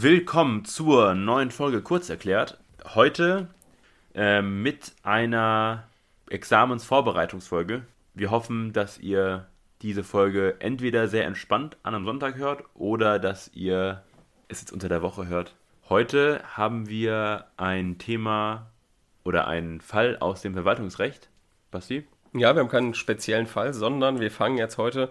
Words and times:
Willkommen 0.00 0.64
zur 0.64 1.14
neuen 1.14 1.50
Folge 1.50 1.82
Kurz 1.82 2.08
erklärt. 2.08 2.56
Heute 2.94 3.48
äh, 4.14 4.42
mit 4.42 4.92
einer 5.02 5.88
Examensvorbereitungsfolge. 6.30 7.82
Wir 8.14 8.30
hoffen, 8.30 8.72
dass 8.72 8.98
ihr 8.98 9.48
diese 9.82 10.04
Folge 10.04 10.54
entweder 10.60 11.08
sehr 11.08 11.24
entspannt 11.24 11.78
an 11.82 11.96
einem 11.96 12.04
Sonntag 12.04 12.36
hört 12.36 12.62
oder 12.74 13.18
dass 13.18 13.50
ihr 13.54 14.04
es 14.46 14.60
jetzt 14.60 14.72
unter 14.72 14.88
der 14.88 15.02
Woche 15.02 15.26
hört. 15.26 15.56
Heute 15.88 16.44
haben 16.44 16.88
wir 16.88 17.46
ein 17.56 17.98
Thema 17.98 18.70
oder 19.24 19.48
einen 19.48 19.80
Fall 19.80 20.16
aus 20.20 20.42
dem 20.42 20.54
Verwaltungsrecht. 20.54 21.28
Basti? 21.72 22.06
Ja, 22.34 22.54
wir 22.54 22.60
haben 22.60 22.68
keinen 22.68 22.94
speziellen 22.94 23.48
Fall, 23.48 23.74
sondern 23.74 24.20
wir 24.20 24.30
fangen 24.30 24.58
jetzt 24.58 24.78
heute 24.78 25.10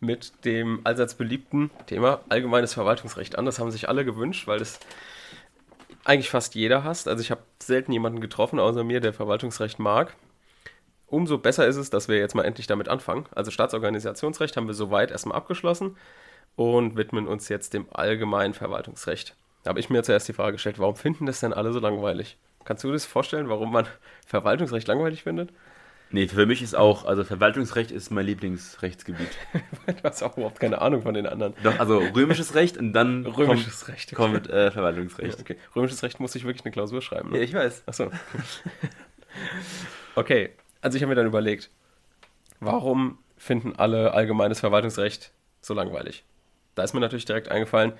mit 0.00 0.44
dem 0.44 0.80
allseits 0.84 1.14
beliebten 1.14 1.70
Thema 1.86 2.20
allgemeines 2.28 2.74
Verwaltungsrecht 2.74 3.38
an. 3.38 3.44
Das 3.44 3.58
haben 3.58 3.70
sich 3.70 3.88
alle 3.88 4.04
gewünscht, 4.04 4.46
weil 4.46 4.58
das 4.58 4.78
eigentlich 6.04 6.30
fast 6.30 6.54
jeder 6.54 6.84
hasst. 6.84 7.08
Also 7.08 7.20
ich 7.20 7.30
habe 7.30 7.42
selten 7.62 7.92
jemanden 7.92 8.20
getroffen, 8.20 8.58
außer 8.58 8.84
mir, 8.84 9.00
der 9.00 9.12
Verwaltungsrecht 9.12 9.78
mag. 9.78 10.14
Umso 11.06 11.38
besser 11.38 11.66
ist 11.66 11.76
es, 11.76 11.90
dass 11.90 12.08
wir 12.08 12.18
jetzt 12.18 12.34
mal 12.34 12.44
endlich 12.44 12.66
damit 12.66 12.88
anfangen. 12.88 13.26
Also 13.34 13.50
Staatsorganisationsrecht 13.50 14.56
haben 14.56 14.66
wir 14.66 14.74
soweit 14.74 15.10
erstmal 15.10 15.36
abgeschlossen 15.36 15.96
und 16.54 16.96
widmen 16.96 17.26
uns 17.26 17.48
jetzt 17.48 17.72
dem 17.74 17.86
allgemeinen 17.90 18.54
Verwaltungsrecht. 18.54 19.34
Da 19.62 19.70
habe 19.70 19.80
ich 19.80 19.90
mir 19.90 20.02
zuerst 20.02 20.28
die 20.28 20.32
Frage 20.32 20.52
gestellt, 20.52 20.78
warum 20.78 20.96
finden 20.96 21.26
das 21.26 21.40
denn 21.40 21.52
alle 21.52 21.72
so 21.72 21.80
langweilig? 21.80 22.36
Kannst 22.64 22.84
du 22.84 22.88
dir 22.88 22.94
das 22.94 23.06
vorstellen, 23.06 23.48
warum 23.48 23.72
man 23.72 23.86
Verwaltungsrecht 24.26 24.86
langweilig 24.86 25.22
findet? 25.22 25.50
Nee, 26.10 26.26
für 26.26 26.46
mich 26.46 26.62
ist 26.62 26.74
auch, 26.74 27.04
also 27.04 27.22
Verwaltungsrecht 27.22 27.90
ist 27.90 28.10
mein 28.10 28.24
Lieblingsrechtsgebiet. 28.24 29.28
du 29.86 30.02
hast 30.02 30.22
auch 30.22 30.36
überhaupt 30.36 30.58
keine 30.58 30.80
Ahnung 30.80 31.02
von 31.02 31.12
den 31.12 31.26
anderen. 31.26 31.54
Doch, 31.62 31.78
also 31.78 31.98
römisches 31.98 32.54
Recht 32.54 32.78
und 32.78 32.94
dann 32.94 33.26
römisches 33.26 33.84
kommt, 33.84 33.96
Recht, 33.96 34.12
okay. 34.12 34.16
kommt 34.16 34.50
äh, 34.50 34.70
Verwaltungsrecht. 34.70 35.40
Okay. 35.40 35.56
Römisches 35.76 36.02
Recht 36.02 36.18
muss 36.18 36.34
ich 36.34 36.44
wirklich 36.44 36.64
eine 36.64 36.72
Klausur 36.72 37.02
schreiben. 37.02 37.30
Ne? 37.30 37.38
Ja, 37.38 37.44
ich 37.44 37.52
weiß. 37.52 37.82
Achso. 37.86 38.10
okay, 40.14 40.50
also 40.80 40.96
ich 40.96 41.02
habe 41.02 41.10
mir 41.10 41.16
dann 41.16 41.26
überlegt, 41.26 41.70
warum 42.60 43.18
finden 43.36 43.74
alle 43.76 44.12
allgemeines 44.12 44.60
Verwaltungsrecht 44.60 45.32
so 45.60 45.74
langweilig? 45.74 46.24
Da 46.74 46.84
ist 46.84 46.94
mir 46.94 47.00
natürlich 47.00 47.26
direkt 47.26 47.50
eingefallen, 47.50 47.92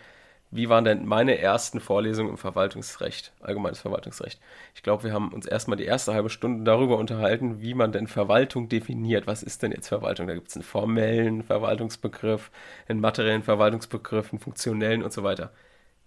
wie 0.51 0.69
waren 0.69 0.85
denn 0.85 1.07
meine 1.07 1.39
ersten 1.39 1.81
Vorlesungen 1.81 2.31
im 2.31 2.39
Verwaltungsrecht, 2.39 3.33
allgemeines 3.41 3.81
Verwaltungsrecht? 3.81 4.41
Ich 4.75 4.83
glaube, 4.83 5.05
wir 5.05 5.13
haben 5.13 5.33
uns 5.33 5.47
erstmal 5.47 5.77
die 5.77 5.85
erste 5.85 6.15
halbe 6.15 6.31
Stunde 6.31 6.65
darüber 6.65 6.97
unterhalten, 6.97 7.61
wie 7.61 7.75
man 7.75 7.93
denn 7.93 8.07
Verwaltung 8.07 8.69
definiert. 8.69 9.27
Was 9.27 9.43
ist 9.43 9.63
denn 9.63 9.73
jetzt 9.73 9.89
Verwaltung? 9.89 10.27
Da 10.27 10.35
gibt 10.35 10.49
es 10.49 10.57
einen 10.57 10.63
formellen 10.65 11.43
Verwaltungsbegriff, 11.43 12.51
einen 12.89 13.01
materiellen 13.01 13.43
Verwaltungsbegriff, 13.43 14.33
einen 14.33 14.41
funktionellen 14.41 15.03
und 15.03 15.13
so 15.13 15.23
weiter. 15.23 15.53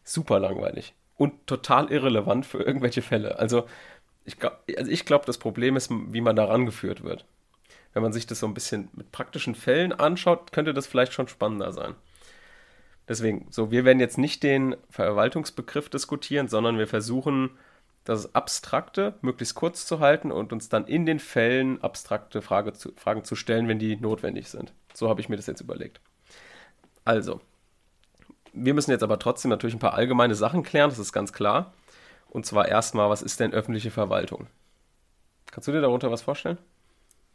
Super 0.04 0.40
langweilig 0.40 0.96
und 1.22 1.46
total 1.46 1.92
irrelevant 1.92 2.48
für 2.48 2.64
irgendwelche 2.64 3.04
Fälle. 3.04 3.38
Also 3.38 3.68
ich 4.26 4.40
glaube, 4.40 4.58
also 4.76 4.90
ich 4.90 5.06
glaub, 5.06 5.28
das 5.28 5.38
Problem 5.38 5.76
ist, 5.76 5.92
wie 5.92 6.22
man 6.22 6.36
da 6.36 6.46
rangeführt 6.46 7.04
wird. 7.04 7.26
Wenn 7.94 8.02
man 8.02 8.12
sich 8.12 8.26
das 8.26 8.40
so 8.40 8.48
ein 8.48 8.56
bisschen 8.56 8.90
mit 8.94 9.12
praktischen 9.12 9.54
Fällen 9.54 9.94
anschaut, 9.94 10.52
könnte 10.52 10.74
das 10.74 10.88
vielleicht 10.88 11.14
schon 11.14 11.28
spannender 11.28 11.74
sein. 11.74 11.94
Deswegen, 13.08 13.48
so, 13.50 13.72
wir 13.72 13.84
werden 13.84 14.00
jetzt 14.00 14.18
nicht 14.18 14.44
den 14.44 14.76
Verwaltungsbegriff 14.90 15.90
diskutieren, 15.90 16.48
sondern 16.48 16.78
wir 16.78 16.88
versuchen, 16.88 17.52
das 18.04 18.34
Abstrakte 18.34 19.16
möglichst 19.22 19.56
kurz 19.56 19.86
zu 19.86 20.00
halten 20.00 20.32
und 20.32 20.54
uns 20.54 20.70
dann 20.70 20.88
in 20.88 21.06
den 21.06 21.20
Fällen 21.20 21.82
abstrakte 21.84 22.42
Frage 22.42 22.74
zu, 22.74 22.94
Fragen 22.96 23.24
zu 23.24 23.36
stellen, 23.36 23.68
wenn 23.68 23.80
die 23.80 23.96
notwendig 23.96 24.50
sind. 24.50 24.74
So 24.94 25.10
habe 25.10 25.22
ich 25.22 25.30
mir 25.30 25.36
das 25.36 25.48
jetzt 25.48 25.62
überlegt. 25.62 26.00
Also, 27.06 27.42
wir 28.54 28.74
müssen 28.74 28.92
jetzt 28.92 29.04
aber 29.04 29.20
trotzdem 29.20 29.50
natürlich 29.50 29.76
ein 29.76 29.80
paar 29.80 29.94
allgemeine 29.94 30.36
Sachen 30.36 30.64
klären, 30.64 30.90
das 30.90 31.00
ist 31.00 31.14
ganz 31.14 31.32
klar. 31.34 31.74
Und 32.30 32.46
zwar 32.46 32.68
erstmal, 32.68 33.10
was 33.10 33.22
ist 33.22 33.40
denn 33.40 33.54
öffentliche 33.54 33.92
Verwaltung? 33.92 34.48
Kannst 35.52 35.68
du 35.68 35.72
dir 35.72 35.82
darunter 35.82 36.12
was 36.12 36.22
vorstellen? 36.22 36.58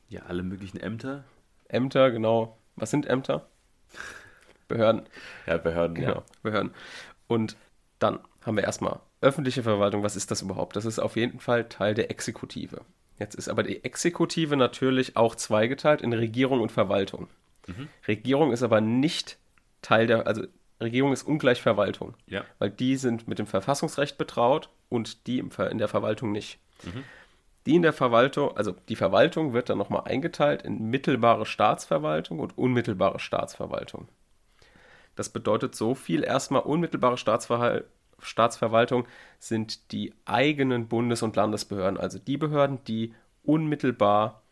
Ja, 0.08 0.23
alle 0.23 0.42
möglichen 0.42 0.80
Ämter. 0.80 1.24
Ämter, 1.68 2.11
genau. 2.11 2.57
Was 2.77 2.91
sind 2.91 3.07
Ämter? 3.07 3.46
Behörden. 4.69 5.03
Ja, 5.47 5.59
Behörden, 5.59 5.95
genau, 5.95 6.15
ja. 6.15 6.23
Behörden. 6.43 6.73
Und 7.27 7.57
dann 7.99 8.21
haben 8.45 8.57
wir 8.57 8.65
erstmal 8.65 9.01
öffentliche 9.21 9.63
Verwaltung. 9.63 10.03
Was 10.03 10.17
ist 10.17 10.31
das 10.31 10.43
überhaupt? 10.43 10.77
Das 10.77 10.85
ist 10.85 10.99
auf 10.99 11.17
jeden 11.17 11.41
Fall 11.41 11.69
Teil 11.69 11.95
der 11.95 12.11
Exekutive. 12.11 12.83
Jetzt 13.19 13.35
ist 13.35 13.49
aber 13.49 13.63
die 13.63 13.83
Exekutive 13.85 14.57
natürlich 14.57 15.17
auch 15.17 15.35
zweigeteilt 15.35 16.03
in 16.03 16.13
Regierung 16.13 16.61
und 16.61 16.71
Verwaltung. 16.71 17.29
Mhm. 17.67 17.89
Regierung 18.07 18.53
ist 18.53 18.63
aber 18.63 18.81
nicht 18.81 19.39
Teil 19.83 20.07
der, 20.07 20.27
also 20.27 20.43
Regierung 20.81 21.13
ist 21.13 21.23
ungleich 21.23 21.63
Verwaltung. 21.63 22.15
Ja. 22.27 22.45
Weil 22.59 22.71
die 22.71 22.97
sind 22.97 23.27
mit 23.27 23.39
dem 23.39 23.47
Verfassungsrecht 23.47 24.19
betraut 24.19 24.69
und 24.89 25.27
die 25.27 25.39
in 25.39 25.79
der 25.79 25.89
Verwaltung 25.89 26.33
nicht. 26.33 26.59
Mhm. 26.85 27.05
Die 27.65 27.75
in 27.75 27.83
der 27.83 27.95
Verwaltung, 27.95 28.57
also 28.57 28.77
die 28.89 28.97
Verwaltung 28.97 29.53
wird 29.53 29.71
dann 29.71 29.79
nochmal 29.79 30.03
eingeteilt 30.05 30.63
in 30.63 30.91
mittelbare 30.91 31.47
Staatsverwaltung 31.47 32.39
und 32.39 32.57
unmittelbare 32.57 33.19
Staatsverwaltung. 33.19 34.09
Das 35.17 35.29
bedeutet 35.31 35.75
so 35.75 35.95
viel. 35.95 36.23
Erstmal 36.23 36.63
unmittelbare 36.63 37.19
Staatsver 37.19 37.83
Staatsverwaltung 38.19 39.07
sind 39.39 39.93
die 39.93 40.15
eigenen 40.25 40.89
Bundes- 40.89 41.23
und 41.23 41.37
Landesbehörden, 41.37 42.01
also 42.01 42.19
die 42.19 42.39
Behörden, 42.39 42.83
die 42.85 43.15
unmittelbar 43.45 44.43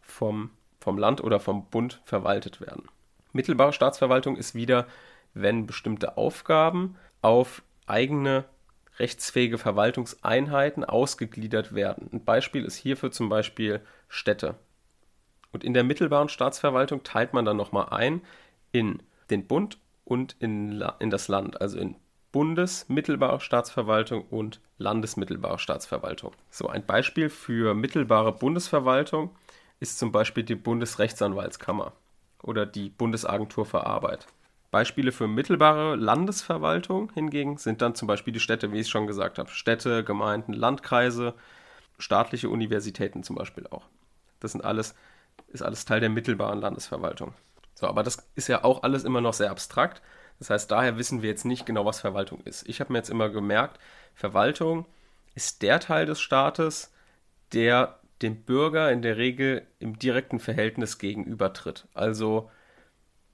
vom, 0.00 0.50
vom 0.80 0.98
Land 0.98 1.22
oder 1.22 1.38
vom 1.38 1.66
Bund 1.66 2.00
verwaltet 2.04 2.60
werden. 2.60 2.88
Mittelbare 3.32 3.72
Staatsverwaltung 3.72 4.36
ist 4.36 4.54
wieder, 4.54 4.86
wenn 5.34 5.66
bestimmte 5.66 6.16
Aufgaben 6.16 6.96
auf 7.22 7.62
eigene 7.86 8.44
rechtsfähige 8.98 9.58
Verwaltungseinheiten 9.58 10.84
ausgegliedert 10.84 11.74
werden. 11.74 12.08
Ein 12.12 12.24
Beispiel 12.24 12.64
ist 12.64 12.76
hierfür 12.76 13.12
zum 13.12 13.28
Beispiel 13.28 13.80
Städte. 14.08 14.56
Und 15.52 15.64
in 15.64 15.74
der 15.74 15.84
mittelbaren 15.84 16.28
Staatsverwaltung 16.28 17.02
teilt 17.02 17.32
man 17.32 17.44
dann 17.44 17.56
nochmal 17.56 17.88
ein 17.90 18.22
in 18.72 19.02
den 19.30 19.46
Bund 19.46 19.78
und 20.10 20.34
in, 20.40 20.82
in 20.98 21.10
das 21.10 21.28
Land, 21.28 21.60
also 21.60 21.78
in 21.78 21.94
Bundesmittelbare 22.32 23.38
Staatsverwaltung 23.38 24.24
und 24.24 24.60
Landesmittelbare 24.76 25.60
Staatsverwaltung. 25.60 26.32
So 26.50 26.68
ein 26.68 26.84
Beispiel 26.84 27.28
für 27.30 27.74
mittelbare 27.74 28.32
Bundesverwaltung 28.32 29.30
ist 29.78 30.00
zum 30.00 30.10
Beispiel 30.10 30.42
die 30.42 30.56
Bundesrechtsanwaltskammer 30.56 31.92
oder 32.42 32.66
die 32.66 32.90
Bundesagentur 32.90 33.64
für 33.66 33.86
Arbeit. 33.86 34.26
Beispiele 34.72 35.12
für 35.12 35.28
mittelbare 35.28 35.94
Landesverwaltung 35.94 37.12
hingegen 37.14 37.56
sind 37.56 37.80
dann 37.80 37.94
zum 37.94 38.08
Beispiel 38.08 38.32
die 38.32 38.40
Städte, 38.40 38.72
wie 38.72 38.80
ich 38.80 38.88
schon 38.88 39.06
gesagt 39.06 39.38
habe. 39.38 39.50
Städte, 39.50 40.02
Gemeinden, 40.02 40.54
Landkreise, 40.54 41.34
staatliche 42.00 42.48
Universitäten 42.48 43.22
zum 43.22 43.36
Beispiel 43.36 43.68
auch. 43.68 43.86
Das 44.40 44.52
sind 44.52 44.64
alles, 44.64 44.96
ist 45.48 45.62
alles 45.62 45.84
Teil 45.84 46.00
der 46.00 46.10
mittelbaren 46.10 46.60
Landesverwaltung. 46.60 47.32
So, 47.80 47.86
aber 47.86 48.02
das 48.02 48.28
ist 48.34 48.48
ja 48.48 48.62
auch 48.62 48.82
alles 48.82 49.04
immer 49.04 49.22
noch 49.22 49.32
sehr 49.32 49.50
abstrakt. 49.50 50.02
Das 50.38 50.50
heißt, 50.50 50.70
daher 50.70 50.98
wissen 50.98 51.22
wir 51.22 51.30
jetzt 51.30 51.46
nicht 51.46 51.64
genau, 51.64 51.86
was 51.86 52.00
Verwaltung 52.00 52.42
ist. 52.42 52.68
Ich 52.68 52.78
habe 52.80 52.92
mir 52.92 52.98
jetzt 52.98 53.08
immer 53.08 53.30
gemerkt, 53.30 53.80
Verwaltung 54.14 54.84
ist 55.34 55.62
der 55.62 55.80
Teil 55.80 56.04
des 56.04 56.20
Staates, 56.20 56.92
der 57.54 57.98
dem 58.20 58.42
Bürger 58.42 58.92
in 58.92 59.00
der 59.00 59.16
Regel 59.16 59.66
im 59.78 59.98
direkten 59.98 60.40
Verhältnis 60.40 60.98
gegenübertritt. 60.98 61.88
Also 61.94 62.50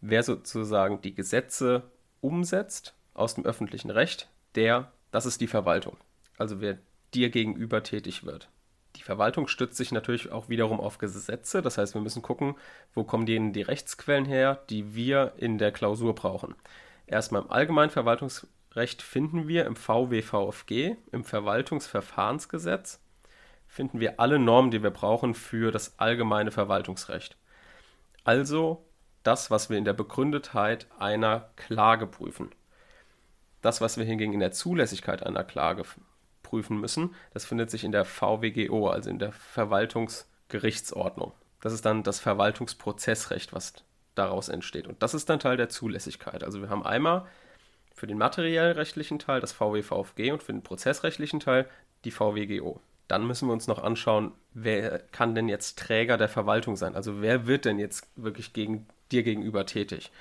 wer 0.01 0.23
sozusagen 0.23 1.01
die 1.01 1.17
Gesetze 1.17 1.91
umsetzt 2.21 2.95
aus 3.15 3.35
dem 3.35 3.45
öffentlichen 3.45 3.91
Recht, 3.91 4.29
der, 4.55 4.93
das 5.11 5.27
ist 5.27 5.41
die 5.41 5.49
Verwaltung. 5.49 5.97
Also 6.39 6.61
wer 6.61 6.79
dir 7.15 7.31
gegenüber 7.31 7.83
tätig 7.83 8.25
wird. 8.25 8.49
Verwaltung 9.06 9.47
stützt 9.47 9.77
sich 9.77 9.93
natürlich 9.93 10.33
auch 10.33 10.49
wiederum 10.49 10.81
auf 10.81 10.99
Gesetze. 10.99 11.62
Das 11.62 11.78
heißt, 11.78 11.94
wir 11.94 12.00
müssen 12.00 12.22
gucken, 12.22 12.56
wo 12.93 13.05
kommen 13.05 13.25
denen 13.25 13.53
die 13.53 13.62
Rechtsquellen 13.62 14.25
her, 14.25 14.65
die 14.69 14.97
wir 14.97 15.34
in 15.37 15.59
der 15.59 15.71
Klausur 15.71 16.12
brauchen. 16.17 16.56
Erstmal 17.06 17.43
im 17.43 17.50
allgemeinen 17.53 17.91
Verwaltungsrecht 17.91 19.03
finden 19.03 19.47
wir 19.47 19.65
im 19.65 19.77
VWVFG, 19.77 20.97
im 21.12 21.23
Verwaltungsverfahrensgesetz, 21.23 23.00
finden 23.69 24.00
wir 24.00 24.19
alle 24.19 24.41
Normen, 24.41 24.73
die 24.73 24.82
wir 24.82 24.91
brauchen 24.91 25.35
für 25.35 25.70
das 25.70 26.00
allgemeine 26.00 26.50
Verwaltungsrecht. 26.50 27.37
Also 28.25 28.85
das, 29.23 29.53
was 29.53 29.70
wir 29.70 29.79
in 29.79 29.85
der 29.85 29.93
Begründetheit 29.93 30.88
einer 30.99 31.50
Klage 31.55 32.08
prüfen. 32.08 32.50
Das, 33.62 33.81
was 33.81 33.99
wir 33.99 34.05
hingegen 34.05 34.32
in 34.32 34.41
der 34.41 34.50
Zulässigkeit 34.50 35.25
einer 35.25 35.44
Klage 35.44 35.85
prüfen 36.46 36.81
müssen. 36.81 37.14
Das 37.34 37.44
findet 37.44 37.70
sich 37.70 37.82
in 37.82 37.93
der 37.93 38.04
VWGO, 38.04 38.88
also 38.88 39.10
in 39.10 39.19
der 39.19 39.32
Verwaltungsgerichtsordnung. 39.32 41.32
Das 41.60 41.72
ist 41.72 41.84
dann 41.84 42.04
das 42.04 42.20
Verwaltungsprozessrecht, 42.20 43.52
was 43.52 43.75
daraus 44.14 44.48
entsteht. 44.48 44.87
Und 44.87 45.02
das 45.02 45.12
ist 45.12 45.28
dann 45.28 45.40
Teil 45.40 45.56
der 45.56 45.69
Zulässigkeit. 45.69 46.44
Also 46.44 46.62
wir 46.62 46.70
haben 46.70 46.87
einmal 46.87 47.26
für 47.94 48.06
den 48.06 48.19
materiellrechtlichen 48.19 49.19
Teil 49.19 49.40
das 49.40 49.52
VWVFG 49.52 50.31
und 50.31 50.43
für 50.43 50.52
den 50.52 50.62
prozessrechtlichen 50.62 51.40
Teil 51.40 51.69
die 52.04 52.12
VWGO. 52.12 52.81
Dann 53.08 53.26
müssen 53.26 53.48
wir 53.48 53.52
uns 53.52 53.66
noch 53.66 53.82
anschauen, 53.82 54.32
wer 54.54 54.98
kann 54.98 55.34
denn 55.34 55.48
jetzt 55.48 55.78
Träger 55.78 56.16
der 56.16 56.28
Verwaltung 56.28 56.76
sein? 56.76 56.94
Also 56.94 57.20
wer 57.20 57.46
wird 57.46 57.64
denn 57.64 57.78
jetzt 57.78 58.08
wirklich 58.16 58.52
gegen 58.52 58.87
dir 59.10 59.22
gegenüber 59.22 59.66
tätig? 59.66 60.12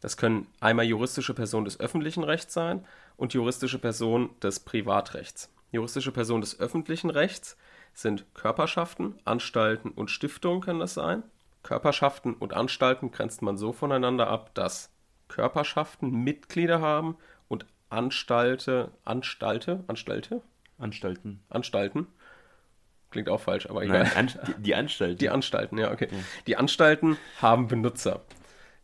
Das 0.00 0.16
können 0.16 0.46
einmal 0.60 0.86
juristische 0.86 1.34
Personen 1.34 1.64
des 1.64 1.80
öffentlichen 1.80 2.24
Rechts 2.24 2.54
sein 2.54 2.84
und 3.16 3.34
juristische 3.34 3.78
Person 3.78 4.30
des 4.42 4.60
Privatrechts. 4.60 5.50
Juristische 5.76 6.12
Person 6.12 6.40
des 6.40 6.58
öffentlichen 6.58 7.10
Rechts 7.10 7.56
sind 7.92 8.24
Körperschaften, 8.34 9.18
Anstalten 9.24 9.90
und 9.90 10.10
Stiftungen 10.10 10.60
können 10.60 10.80
das 10.80 10.94
sein. 10.94 11.22
Körperschaften 11.62 12.34
und 12.34 12.54
Anstalten 12.54 13.10
grenzt 13.10 13.42
man 13.42 13.56
so 13.56 13.72
voneinander 13.72 14.28
ab, 14.28 14.54
dass 14.54 14.90
Körperschaften 15.28 16.10
Mitglieder 16.10 16.80
haben 16.80 17.16
und 17.48 17.66
Anstalte, 17.90 18.90
Anstalte, 19.04 19.84
Anstalte? 19.86 20.42
Anstalten. 20.78 21.40
Anstalten. 21.48 22.06
Klingt 23.10 23.28
auch 23.28 23.40
falsch, 23.40 23.66
aber 23.68 23.82
egal. 23.82 24.04
Nein, 24.04 24.16
an, 24.16 24.32
die, 24.46 24.62
die 24.62 24.74
Anstalten. 24.74 25.18
Die 25.18 25.30
Anstalten, 25.30 25.78
ja, 25.78 25.92
okay. 25.92 26.08
Die 26.46 26.56
Anstalten 26.56 27.16
haben 27.40 27.68
Benutzer. 27.68 28.22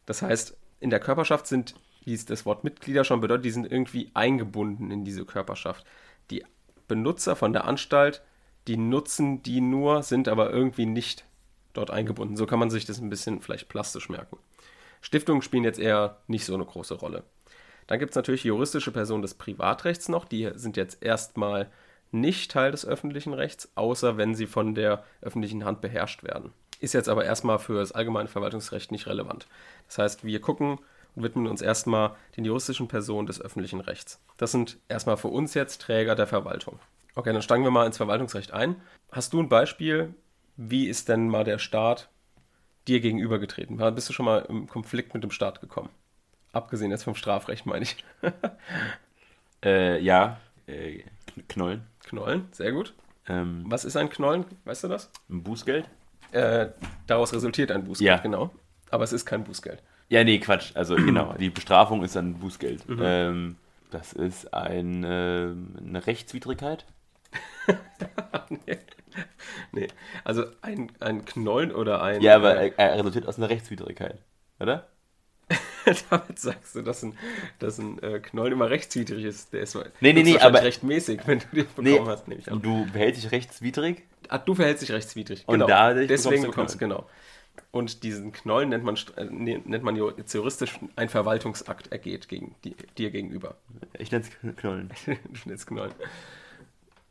Das 0.06 0.22
heißt, 0.22 0.56
in 0.80 0.90
der 0.90 1.00
Körperschaft 1.00 1.46
sind, 1.46 1.74
wie 2.04 2.14
es 2.14 2.24
das 2.26 2.44
Wort 2.46 2.64
Mitglieder 2.64 3.04
schon 3.04 3.20
bedeutet, 3.20 3.44
die 3.44 3.50
sind 3.50 3.70
irgendwie 3.70 4.10
eingebunden 4.14 4.90
in 4.90 5.04
diese 5.04 5.24
Körperschaft. 5.24 5.86
Die 6.30 6.44
Benutzer 6.88 7.37
von 7.37 7.52
der 7.52 7.64
Anstalt, 7.64 8.23
die 8.69 8.76
nutzen 8.76 9.43
die 9.43 9.61
nur, 9.61 10.02
sind 10.02 10.29
aber 10.29 10.50
irgendwie 10.50 10.87
nicht 10.87 11.25
dort 11.73 11.90
eingebunden. 11.90 12.37
So 12.37 12.46
kann 12.46 12.58
man 12.58 12.70
sich 12.70 12.84
das 12.84 13.00
ein 13.00 13.11
bisschen 13.11 13.40
vielleicht 13.40 13.69
plastisch 13.69 14.08
merken. 14.08 14.38
Stiftungen 15.00 15.43
spielen 15.43 15.64
jetzt 15.64 15.81
eher 15.81 16.19
nicht 16.29 16.44
so 16.44 16.55
eine 16.55 16.64
große 16.64 16.94
Rolle. 16.94 17.25
Dann 17.87 17.99
gibt 17.99 18.11
es 18.12 18.17
natürlich 18.17 18.44
juristische 18.44 18.93
Personen 18.93 19.23
des 19.23 19.34
Privatrechts 19.34 20.08
noch, 20.08 20.25
die 20.25 20.50
sind 20.55 20.76
jetzt 20.76 21.02
erstmal 21.02 21.70
nicht 22.12 22.50
Teil 22.50 22.70
des 22.70 22.87
öffentlichen 22.87 23.35
Rechts, 23.35 23.70
außer 23.75 24.17
wenn 24.17 24.35
sie 24.35 24.46
von 24.46 24.75
der 24.75 25.05
öffentlichen 25.23 25.64
Hand 25.64 25.81
beherrscht 25.81 26.23
werden. 26.23 26.52
Ist 26.78 26.94
jetzt 26.94 27.08
aber 27.08 27.25
erstmal 27.25 27.58
für 27.58 27.75
das 27.75 27.93
allgemeine 27.93 28.28
Verwaltungsrecht 28.28 28.93
nicht 28.93 29.06
relevant. 29.06 29.46
Das 29.87 29.99
heißt, 29.99 30.25
wir 30.25 30.40
gucken 30.40 30.78
und 31.14 31.23
widmen 31.23 31.47
uns 31.47 31.62
erstmal 31.62 32.14
den 32.37 32.44
juristischen 32.44 32.88
Personen 32.88 33.26
des 33.26 33.41
öffentlichen 33.41 33.81
Rechts. 33.81 34.20
Das 34.37 34.53
sind 34.53 34.79
erstmal 34.88 35.17
für 35.17 35.29
uns 35.29 35.55
jetzt 35.55 35.81
Träger 35.82 36.14
der 36.14 36.26
Verwaltung. 36.26 36.79
Okay, 37.14 37.32
dann 37.32 37.43
steigen 37.43 37.64
wir 37.64 37.70
mal 37.70 37.87
ins 37.87 37.99
Verwaltungsrecht 37.99 38.53
ein. 38.53 38.76
Hast 39.11 39.32
du 39.35 39.41
ein 39.41 39.49
Beispiel, 39.49 40.14
wie 40.56 40.88
ist 40.88 41.09
denn 41.09 41.29
mal 41.29 41.44
der 41.44 41.59
Staat 41.59 42.09
dir 42.88 43.00
gegenübergetreten? 43.00 43.76
Bist 43.94 44.09
du 44.09 44.12
schon 44.12 44.25
mal 44.26 44.38
im 44.49 44.67
Konflikt 44.67 45.12
mit 45.14 45.23
dem 45.23 45.31
Staat 45.31 45.61
gekommen? 45.61 45.91
Abgesehen 46.53 46.91
jetzt 46.91 47.05
vom 47.05 47.14
Strafrecht, 47.14 47.67
meine 47.67 47.82
ich. 47.85 48.03
äh, 49.64 50.00
ja, 50.00 50.38
äh, 50.67 51.03
Knollen. 51.49 51.87
Knollen, 52.05 52.49
sehr 52.53 52.73
gut. 52.73 52.94
Ähm, 53.29 53.64
Was 53.69 53.85
ist 53.85 53.97
ein 53.97 54.11
Knollen? 54.11 54.44
Weißt 54.64 54.85
du 54.85 54.88
das? 54.88 55.11
ein 55.31 55.43
Bußgeld? 55.43 55.88
Äh, 56.32 56.69
daraus 57.06 57.32
resultiert 57.32 57.70
ein 57.70 57.85
Bußgeld, 57.85 58.09
Ja. 58.09 58.17
genau. 58.19 58.50
Aber 58.91 59.05
es 59.05 59.12
ist 59.12 59.25
kein 59.26 59.44
Bußgeld. 59.44 59.82
Ja, 60.12 60.25
nee, 60.25 60.38
Quatsch. 60.41 60.73
Also 60.75 60.94
genau, 60.94 61.32
die 61.38 61.49
Bestrafung 61.49 62.05
ist 62.05 62.17
dann 62.17 62.35
Bußgeld. 62.35 62.87
Mhm. 62.87 63.00
Ähm, 63.03 63.56
das 63.91 64.12
ist 64.12 64.53
ein, 64.53 65.06
ähm, 65.09 65.75
eine 65.79 66.06
Rechtswidrigkeit. 66.06 66.85
nee. 68.67 68.76
nee. 69.73 69.88
Also 70.23 70.44
ein, 70.61 70.93
ein 71.00 71.25
Knollen 71.25 71.73
oder 71.73 72.03
ein. 72.03 72.20
Ja, 72.20 72.37
aber 72.37 72.61
äh, 72.61 72.73
er, 72.76 72.91
er 72.91 72.99
resultiert 72.99 73.26
aus 73.26 73.38
einer 73.38 73.49
Rechtswidrigkeit. 73.49 74.19
Oder? 74.61 74.87
damit 76.11 76.38
sagst 76.38 76.75
du, 76.75 76.82
dass 76.82 77.03
ein, 77.03 77.17
dass 77.59 77.79
ein 77.79 77.99
äh, 78.03 78.20
Knollen 78.20 78.53
immer 78.53 78.69
rechtswidrig 78.69 79.25
ist. 79.25 79.55
Der 79.55 79.62
ist 79.62 79.75
Nee, 80.00 80.12
nee, 80.12 80.23
nee, 80.25 80.38
aber- 80.38 80.62
rechtmäßig, 80.62 81.20
wenn 81.26 81.38
du 81.38 81.47
den 81.55 81.67
bekommen 81.69 81.87
Nee, 81.87 82.00
hast, 82.05 82.29
nehme 82.29 82.41
ich 82.43 82.53
an. 82.53 82.61
du 82.61 82.87
behältst 82.93 83.25
dich 83.25 83.32
rechtswidrig? 83.32 84.03
Ah, 84.29 84.37
du 84.37 84.55
verhältst 84.55 84.82
dich 84.82 84.93
rechtswidrig. 84.93 85.44
Und 85.47 85.55
genau. 85.55 85.69
dadurch 85.69 86.09
Deswegen 86.09 86.43
bekommst 86.43 86.50
bekommst 86.50 86.75
du, 86.75 86.79
genau. 86.79 87.06
Und 87.72 88.02
diesen 88.02 88.32
Knollen 88.32 88.69
nennt 88.69 88.84
man, 88.84 88.96
äh, 89.16 89.24
nennt 89.24 89.82
man 89.82 89.96
jetzt 89.96 90.34
juristisch 90.34 90.78
ein 90.94 91.08
Verwaltungsakt 91.08 91.90
ergeht 91.90 92.28
gegen 92.28 92.54
die, 92.64 92.76
dir 92.98 93.10
gegenüber. 93.10 93.56
Ich 93.98 94.12
nenne 94.12 94.24
es 94.24 94.56
Knollen. 94.56 94.90
du 95.06 95.14
nennst 95.46 95.66
Knollen. 95.66 95.94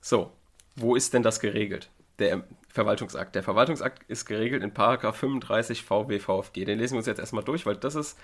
So, 0.01 0.31
wo 0.75 0.95
ist 0.95 1.15
denn 1.15 1.23
das 1.23 1.39
geregelt? 1.39 1.89
Der 2.19 2.43
Verwaltungsakt. 2.69 3.33
Der 3.33 3.41
Verwaltungsakt 3.41 4.03
ist 4.07 4.27
geregelt 4.27 4.61
in 4.61 4.71
Paragraph 4.71 5.17
35 5.17 5.83
VW 5.83 6.19
VfG. 6.19 6.65
Den 6.65 6.77
lesen 6.77 6.93
wir 6.93 6.99
uns 6.99 7.07
jetzt 7.07 7.19
erstmal 7.19 7.43
durch, 7.43 7.65
weil 7.65 7.75
das 7.75 7.95
ist 7.95 8.19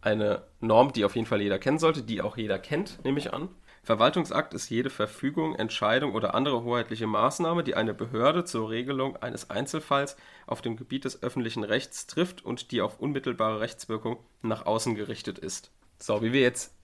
eine 0.00 0.42
Norm, 0.60 0.92
die 0.92 1.04
auf 1.04 1.14
jeden 1.14 1.28
Fall 1.28 1.40
jeder 1.40 1.60
kennen 1.60 1.78
sollte, 1.78 2.02
die 2.02 2.22
auch 2.22 2.36
jeder 2.36 2.58
kennt, 2.58 3.04
nehme 3.04 3.20
ich 3.20 3.32
an. 3.32 3.48
Verwaltungsakt 3.88 4.52
ist 4.52 4.68
jede 4.68 4.90
Verfügung, 4.90 5.54
Entscheidung 5.54 6.12
oder 6.12 6.34
andere 6.34 6.62
hoheitliche 6.62 7.06
Maßnahme, 7.06 7.64
die 7.64 7.74
eine 7.74 7.94
Behörde 7.94 8.44
zur 8.44 8.68
Regelung 8.68 9.16
eines 9.16 9.48
Einzelfalls 9.48 10.14
auf 10.46 10.60
dem 10.60 10.76
Gebiet 10.76 11.06
des 11.06 11.22
öffentlichen 11.22 11.64
Rechts 11.64 12.06
trifft 12.06 12.44
und 12.44 12.70
die 12.70 12.82
auf 12.82 13.00
unmittelbare 13.00 13.60
Rechtswirkung 13.60 14.18
nach 14.42 14.66
außen 14.66 14.94
gerichtet 14.94 15.38
ist. 15.38 15.70
So, 15.98 16.20
wie 16.20 16.34
wir 16.34 16.42
jetzt 16.42 16.74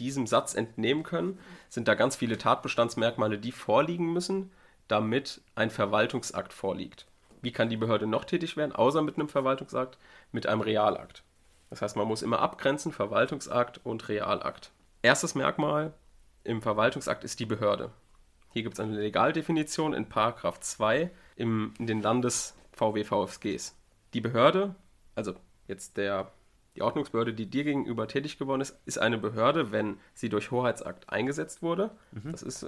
diesem 0.00 0.26
Satz 0.26 0.54
entnehmen 0.54 1.04
können, 1.04 1.38
sind 1.68 1.86
da 1.86 1.94
ganz 1.94 2.16
viele 2.16 2.38
Tatbestandsmerkmale, 2.38 3.38
die 3.38 3.52
vorliegen 3.52 4.12
müssen, 4.12 4.50
damit 4.88 5.40
ein 5.54 5.70
Verwaltungsakt 5.70 6.52
vorliegt. 6.52 7.06
Wie 7.40 7.52
kann 7.52 7.70
die 7.70 7.76
Behörde 7.76 8.08
noch 8.08 8.24
tätig 8.24 8.56
werden, 8.56 8.72
außer 8.74 9.02
mit 9.02 9.14
einem 9.14 9.28
Verwaltungsakt? 9.28 9.96
Mit 10.32 10.48
einem 10.48 10.62
Realakt. 10.62 11.22
Das 11.70 11.82
heißt, 11.82 11.94
man 11.94 12.08
muss 12.08 12.22
immer 12.22 12.40
abgrenzen, 12.40 12.90
Verwaltungsakt 12.90 13.78
und 13.84 14.08
Realakt. 14.08 14.72
Erstes 15.02 15.36
Merkmal 15.36 15.94
im 16.44 16.62
Verwaltungsakt 16.62 17.24
ist 17.24 17.40
die 17.40 17.46
Behörde. 17.46 17.90
Hier 18.50 18.62
gibt 18.62 18.74
es 18.74 18.80
eine 18.80 18.98
Legaldefinition 18.98 19.92
in 19.92 20.08
Paragraph 20.08 20.60
2 20.60 21.10
im, 21.36 21.74
in 21.78 21.86
den 21.86 22.02
Landes-VW-VFGs. 22.02 23.76
Die 24.14 24.20
Behörde, 24.20 24.74
also 25.14 25.34
jetzt 25.66 25.96
der, 25.96 26.32
die 26.74 26.82
Ordnungsbehörde, 26.82 27.34
die 27.34 27.46
dir 27.46 27.64
gegenüber 27.64 28.08
tätig 28.08 28.38
geworden 28.38 28.62
ist, 28.62 28.78
ist 28.86 28.98
eine 28.98 29.18
Behörde, 29.18 29.70
wenn 29.70 29.98
sie 30.14 30.28
durch 30.28 30.50
Hoheitsakt 30.50 31.10
eingesetzt 31.10 31.62
wurde. 31.62 31.90
Das 32.32 32.42
ist, 32.42 32.66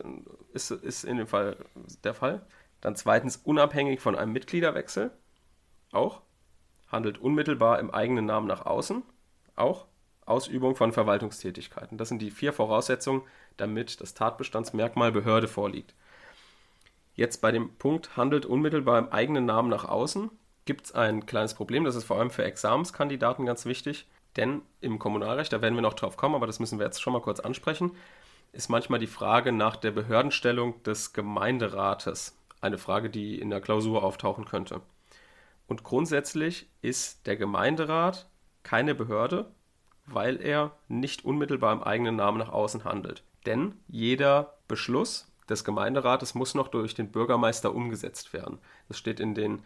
ist, 0.52 0.70
ist 0.70 1.04
in 1.04 1.16
dem 1.16 1.26
Fall 1.26 1.56
der 2.04 2.14
Fall. 2.14 2.46
Dann 2.80 2.96
zweitens 2.96 3.36
unabhängig 3.36 4.00
von 4.00 4.16
einem 4.16 4.32
Mitgliederwechsel. 4.32 5.10
Auch. 5.92 6.22
Handelt 6.88 7.18
unmittelbar 7.18 7.78
im 7.78 7.90
eigenen 7.90 8.26
Namen 8.26 8.46
nach 8.46 8.66
außen. 8.66 9.02
Auch. 9.56 9.86
Ausübung 10.26 10.76
von 10.76 10.92
Verwaltungstätigkeiten. 10.92 11.98
Das 11.98 12.08
sind 12.08 12.22
die 12.22 12.30
vier 12.30 12.52
Voraussetzungen, 12.52 13.22
damit 13.60 14.00
das 14.00 14.14
Tatbestandsmerkmal 14.14 15.12
Behörde 15.12 15.48
vorliegt. 15.48 15.94
Jetzt 17.14 17.40
bei 17.42 17.52
dem 17.52 17.74
Punkt 17.76 18.16
handelt 18.16 18.46
unmittelbar 18.46 18.98
im 18.98 19.08
eigenen 19.10 19.44
Namen 19.44 19.68
nach 19.68 19.84
außen 19.84 20.30
gibt 20.70 20.86
es 20.86 20.92
ein 20.92 21.26
kleines 21.26 21.54
Problem. 21.54 21.84
Das 21.84 21.96
ist 21.96 22.04
vor 22.04 22.18
allem 22.18 22.30
für 22.30 22.44
Examenskandidaten 22.44 23.44
ganz 23.44 23.64
wichtig, 23.66 24.06
denn 24.36 24.62
im 24.80 24.98
Kommunalrecht, 25.00 25.52
da 25.52 25.62
werden 25.62 25.74
wir 25.74 25.82
noch 25.82 25.94
drauf 25.94 26.16
kommen, 26.16 26.34
aber 26.34 26.46
das 26.46 26.60
müssen 26.60 26.78
wir 26.78 26.86
jetzt 26.86 27.02
schon 27.02 27.12
mal 27.12 27.22
kurz 27.22 27.40
ansprechen, 27.40 27.96
ist 28.52 28.68
manchmal 28.68 29.00
die 29.00 29.06
Frage 29.06 29.50
nach 29.50 29.76
der 29.76 29.90
Behördenstellung 29.90 30.80
des 30.82 31.12
Gemeinderates. 31.12 32.36
Eine 32.60 32.78
Frage, 32.78 33.10
die 33.10 33.40
in 33.40 33.50
der 33.50 33.60
Klausur 33.60 34.04
auftauchen 34.04 34.44
könnte. 34.44 34.80
Und 35.66 35.82
grundsätzlich 35.82 36.68
ist 36.82 37.26
der 37.26 37.36
Gemeinderat 37.36 38.28
keine 38.62 38.94
Behörde, 38.94 39.50
weil 40.06 40.40
er 40.40 40.72
nicht 40.88 41.24
unmittelbar 41.24 41.72
im 41.72 41.82
eigenen 41.82 42.16
Namen 42.16 42.38
nach 42.38 42.50
außen 42.50 42.84
handelt. 42.84 43.24
Denn 43.46 43.74
jeder 43.88 44.54
Beschluss 44.68 45.30
des 45.48 45.64
Gemeinderates 45.64 46.34
muss 46.34 46.54
noch 46.54 46.68
durch 46.68 46.94
den 46.94 47.10
Bürgermeister 47.10 47.74
umgesetzt 47.74 48.32
werden. 48.32 48.58
Das 48.88 48.98
steht 48.98 49.20
in 49.20 49.34
den 49.34 49.62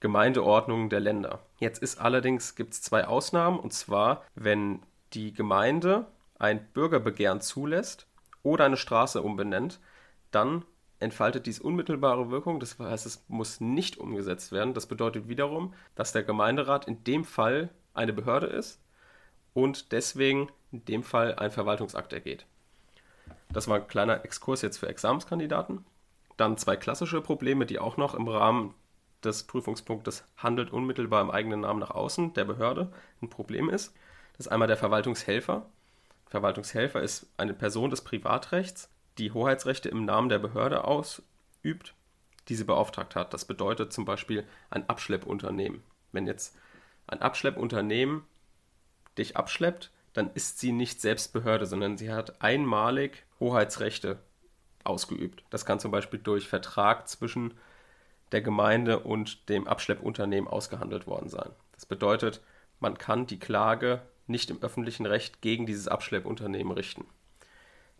Gemeindeordnungen 0.00 0.88
der 0.90 1.00
Länder. 1.00 1.40
Jetzt 1.58 1.82
ist 1.82 2.00
allerdings 2.00 2.54
gibt 2.54 2.74
es 2.74 2.82
zwei 2.82 3.06
Ausnahmen 3.06 3.58
und 3.58 3.72
zwar, 3.72 4.24
wenn 4.34 4.82
die 5.12 5.32
Gemeinde 5.32 6.06
ein 6.38 6.66
Bürgerbegehren 6.72 7.40
zulässt 7.40 8.06
oder 8.42 8.66
eine 8.66 8.76
Straße 8.76 9.22
umbenennt, 9.22 9.80
dann 10.30 10.64
entfaltet 10.98 11.46
dies 11.46 11.60
unmittelbare 11.60 12.30
Wirkung. 12.30 12.60
Das 12.60 12.78
heißt, 12.78 13.06
es 13.06 13.24
muss 13.28 13.60
nicht 13.60 13.98
umgesetzt 13.98 14.52
werden. 14.52 14.74
Das 14.74 14.86
bedeutet 14.86 15.28
wiederum, 15.28 15.74
dass 15.94 16.12
der 16.12 16.22
Gemeinderat 16.22 16.86
in 16.86 17.04
dem 17.04 17.24
Fall 17.24 17.70
eine 17.94 18.12
Behörde 18.12 18.46
ist 18.46 18.80
und 19.54 19.92
deswegen 19.92 20.50
in 20.72 20.84
dem 20.84 21.02
Fall 21.02 21.34
ein 21.36 21.50
Verwaltungsakt 21.50 22.12
ergeht. 22.12 22.46
Das 23.56 23.68
war 23.68 23.76
ein 23.76 23.88
kleiner 23.88 24.22
Exkurs 24.22 24.60
jetzt 24.60 24.76
für 24.76 24.86
Examenskandidaten. 24.86 25.86
Dann 26.36 26.58
zwei 26.58 26.76
klassische 26.76 27.22
Probleme, 27.22 27.64
die 27.64 27.78
auch 27.78 27.96
noch 27.96 28.14
im 28.14 28.28
Rahmen 28.28 28.74
des 29.24 29.44
Prüfungspunktes 29.44 30.24
handelt 30.36 30.70
unmittelbar 30.74 31.22
im 31.22 31.30
eigenen 31.30 31.60
Namen 31.60 31.80
nach 31.80 31.90
außen 31.90 32.34
der 32.34 32.44
Behörde 32.44 32.92
ein 33.22 33.30
Problem 33.30 33.70
ist. 33.70 33.94
Das 34.36 34.44
ist 34.44 34.52
einmal 34.52 34.68
der 34.68 34.76
Verwaltungshelfer. 34.76 35.64
Verwaltungshelfer 36.26 37.00
ist 37.00 37.32
eine 37.38 37.54
Person 37.54 37.88
des 37.88 38.02
Privatrechts, 38.02 38.90
die 39.16 39.32
Hoheitsrechte 39.32 39.88
im 39.88 40.04
Namen 40.04 40.28
der 40.28 40.38
Behörde 40.38 40.84
ausübt, 40.84 41.94
die 42.48 42.56
sie 42.56 42.64
beauftragt 42.64 43.16
hat. 43.16 43.32
Das 43.32 43.46
bedeutet 43.46 43.90
zum 43.90 44.04
Beispiel 44.04 44.44
ein 44.68 44.86
Abschleppunternehmen. 44.86 45.82
Wenn 46.12 46.26
jetzt 46.26 46.54
ein 47.06 47.22
Abschleppunternehmen 47.22 48.22
dich 49.16 49.38
abschleppt, 49.38 49.92
dann 50.16 50.30
ist 50.32 50.58
sie 50.58 50.72
nicht 50.72 51.00
selbst 51.00 51.34
Behörde, 51.34 51.66
sondern 51.66 51.98
sie 51.98 52.10
hat 52.10 52.40
einmalig 52.40 53.24
Hoheitsrechte 53.38 54.18
ausgeübt. 54.82 55.44
Das 55.50 55.66
kann 55.66 55.78
zum 55.78 55.90
Beispiel 55.90 56.18
durch 56.18 56.48
Vertrag 56.48 57.06
zwischen 57.06 57.52
der 58.32 58.40
Gemeinde 58.40 59.00
und 59.00 59.48
dem 59.50 59.66
Abschleppunternehmen 59.68 60.48
ausgehandelt 60.48 61.06
worden 61.06 61.28
sein. 61.28 61.50
Das 61.72 61.84
bedeutet, 61.84 62.40
man 62.80 62.96
kann 62.96 63.26
die 63.26 63.38
Klage 63.38 64.00
nicht 64.26 64.48
im 64.48 64.62
öffentlichen 64.62 65.04
Recht 65.04 65.42
gegen 65.42 65.66
dieses 65.66 65.86
Abschleppunternehmen 65.86 66.72
richten. 66.72 67.04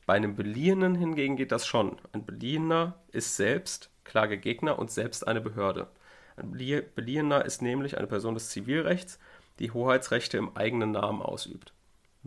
Bei 0.07 0.15
einem 0.15 0.37
Beliehenen 0.37 0.95
hingegen 0.95 1.37
geht 1.37 1.53
das 1.53 1.67
schon. 1.67 1.99
Ein 2.13 2.25
Beliehener 2.25 2.95
ist 3.13 3.37
selbst 3.37 3.91
Klagegegner 4.05 4.79
und 4.79 4.91
selbst 4.91 5.27
eine 5.27 5.41
Behörde. 5.43 5.89
Ein 6.37 6.53
Beliehener 6.53 7.45
ist 7.45 7.61
nämlich 7.61 7.99
eine 7.99 8.07
Person 8.07 8.35
des 8.35 8.49
Zivilrechts, 8.49 9.19
die 9.59 9.71
Hoheitsrechte 9.71 10.39
im 10.39 10.57
eigenen 10.57 10.93
Namen 10.93 11.23
ausübt. 11.23 11.73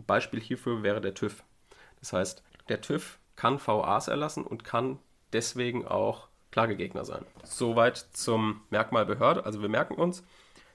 Ein 0.00 0.06
Beispiel 0.06 0.40
hierfür 0.40 0.82
wäre 0.82 1.02
der 1.02 1.12
TÜV. 1.12 1.44
Das 1.98 2.14
heißt, 2.14 2.42
der 2.70 2.80
TÜV 2.80 3.18
kann 3.36 3.60
VAs 3.60 4.08
erlassen 4.08 4.44
und 4.44 4.64
kann 4.64 4.98
deswegen 5.34 5.86
auch 5.86 6.28
Klagegegner 6.52 7.04
sein. 7.04 7.26
Soweit 7.44 7.98
zum 7.98 8.62
Merkmal 8.70 9.04
Behörde. 9.04 9.44
Also 9.44 9.60
wir 9.60 9.68
merken 9.68 9.94
uns, 9.94 10.24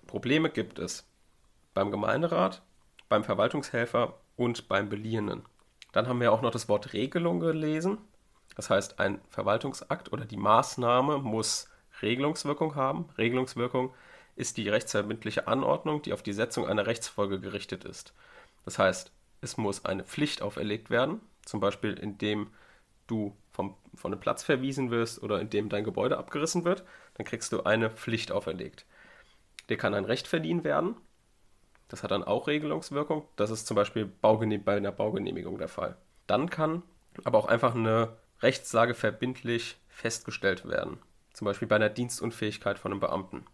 Probleme 0.05 0.51
gibt 0.51 0.77
es 0.77 1.10
beim 1.74 1.89
Gemeinderat, 1.89 2.62
beim 3.10 3.24
Verwaltungshelfer 3.24 4.13
und 4.36 4.67
beim 4.67 4.89
Beliehenen. 4.89 5.41
Dann 5.91 6.08
haben 6.08 6.22
wir 6.22 6.32
auch 6.32 6.44
noch 6.44 6.51
das 6.51 6.70
Wort 6.70 6.94
Regelung 6.94 7.39
gelesen. 7.39 7.98
Das 8.55 8.70
heißt, 8.70 9.00
ein 9.00 9.22
Verwaltungsakt 9.29 10.13
oder 10.13 10.25
die 10.25 10.38
Maßnahme 10.38 11.17
muss 11.17 11.67
Regelungswirkung 12.03 12.75
haben. 12.75 13.10
Regelungswirkung 13.17 13.91
ist 14.36 14.58
die 14.58 14.70
rechtsverbindliche 14.70 15.48
Anordnung, 15.48 16.03
die 16.03 16.13
auf 16.13 16.22
die 16.22 16.34
Setzung 16.34 16.67
einer 16.67 16.86
Rechtsfolge 16.86 17.39
gerichtet 17.39 17.86
ist. 17.86 18.13
Das 18.65 18.79
heißt, 18.79 19.12
es 19.46 19.58
muss 19.58 19.86
eine 19.86 20.04
Pflicht 20.04 20.42
auferlegt 20.42 20.90
werden, 20.90 21.22
zum 21.46 21.60
Beispiel 21.62 21.94
indem 21.94 22.48
du 23.08 23.38
vom, 23.52 23.75
von 23.94 24.12
einem 24.12 24.20
Platz 24.20 24.44
verwiesen 24.44 24.92
wirst 24.92 25.24
oder 25.24 25.40
indem 25.40 25.70
dein 25.70 25.84
Gebäude 25.84 26.18
abgerissen 26.18 26.66
wird, 26.66 26.84
dann 27.14 27.25
kriegst 27.25 27.54
du 27.54 27.64
eine 27.64 27.90
Pflicht 27.90 28.32
auferlegt. 28.32 28.86
Dir 29.70 29.78
kann 29.78 29.94
ein 29.94 30.06
Recht 30.06 30.28
verliehen 30.28 30.64
werden. 30.64 30.96
Das 31.88 32.04
hat 32.04 32.12
dann 32.12 32.24
auch 32.24 32.48
Regelungswirkung. 32.48 33.28
Das 33.36 33.52
ist 33.52 33.68
zum 33.68 33.75
Beispiel 33.75 34.06
bei 34.06 34.75
einer 34.75 34.92
Baugenehmigung 34.92 35.58
der 35.58 35.68
Fall. 35.68 35.96
Dann 36.28 36.50
kann 36.50 36.82
aber 37.24 37.38
auch 37.38 37.46
einfach 37.48 37.75
eine 37.75 38.18
Rechtslage 38.42 38.96
verbindlich 38.96 39.78
festgestellt 39.88 40.68
werden. 40.68 40.98
Zum 41.34 41.46
Beispiel 41.46 41.68
bei 41.68 41.75
einer 41.75 41.90
Dienstunfähigkeit 41.90 42.80
von 42.80 42.92
einem 42.92 43.00
Beamten. 43.00 43.46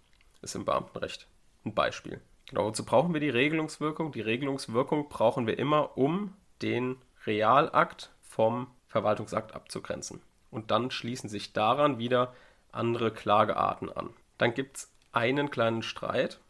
Ist 0.42 0.56
im 0.56 0.66
Beamtenrecht 0.66 1.28
ein 1.66 1.76
Beispiel. 1.76 2.22
Genau, 2.52 2.66
wozu 2.66 2.84
brauchen 2.84 3.14
wir 3.14 3.22
die 3.22 3.30
Regelungswirkung? 3.30 4.12
Die 4.12 4.20
Regelungswirkung 4.20 5.08
brauchen 5.08 5.48
wir 5.48 5.58
immer, 5.58 5.98
um 5.98 6.34
den 6.62 6.98
Realakt 7.26 8.12
vom 8.22 8.68
Verwaltungsakt 8.88 9.56
abzugrenzen. 9.56 10.22
Und 10.52 10.70
dann 10.70 10.92
schließen 10.92 11.30
sich 11.30 11.54
daran 11.54 11.98
wieder 11.98 12.36
andere 12.74 13.12
Klagearten 13.12 13.90
an. 13.90 14.10
Dann 14.38 14.54
gibt 14.54 14.78
es 14.78 14.92
einen 15.14 15.50
kleinen 15.50 15.82
Streit, 15.82 16.42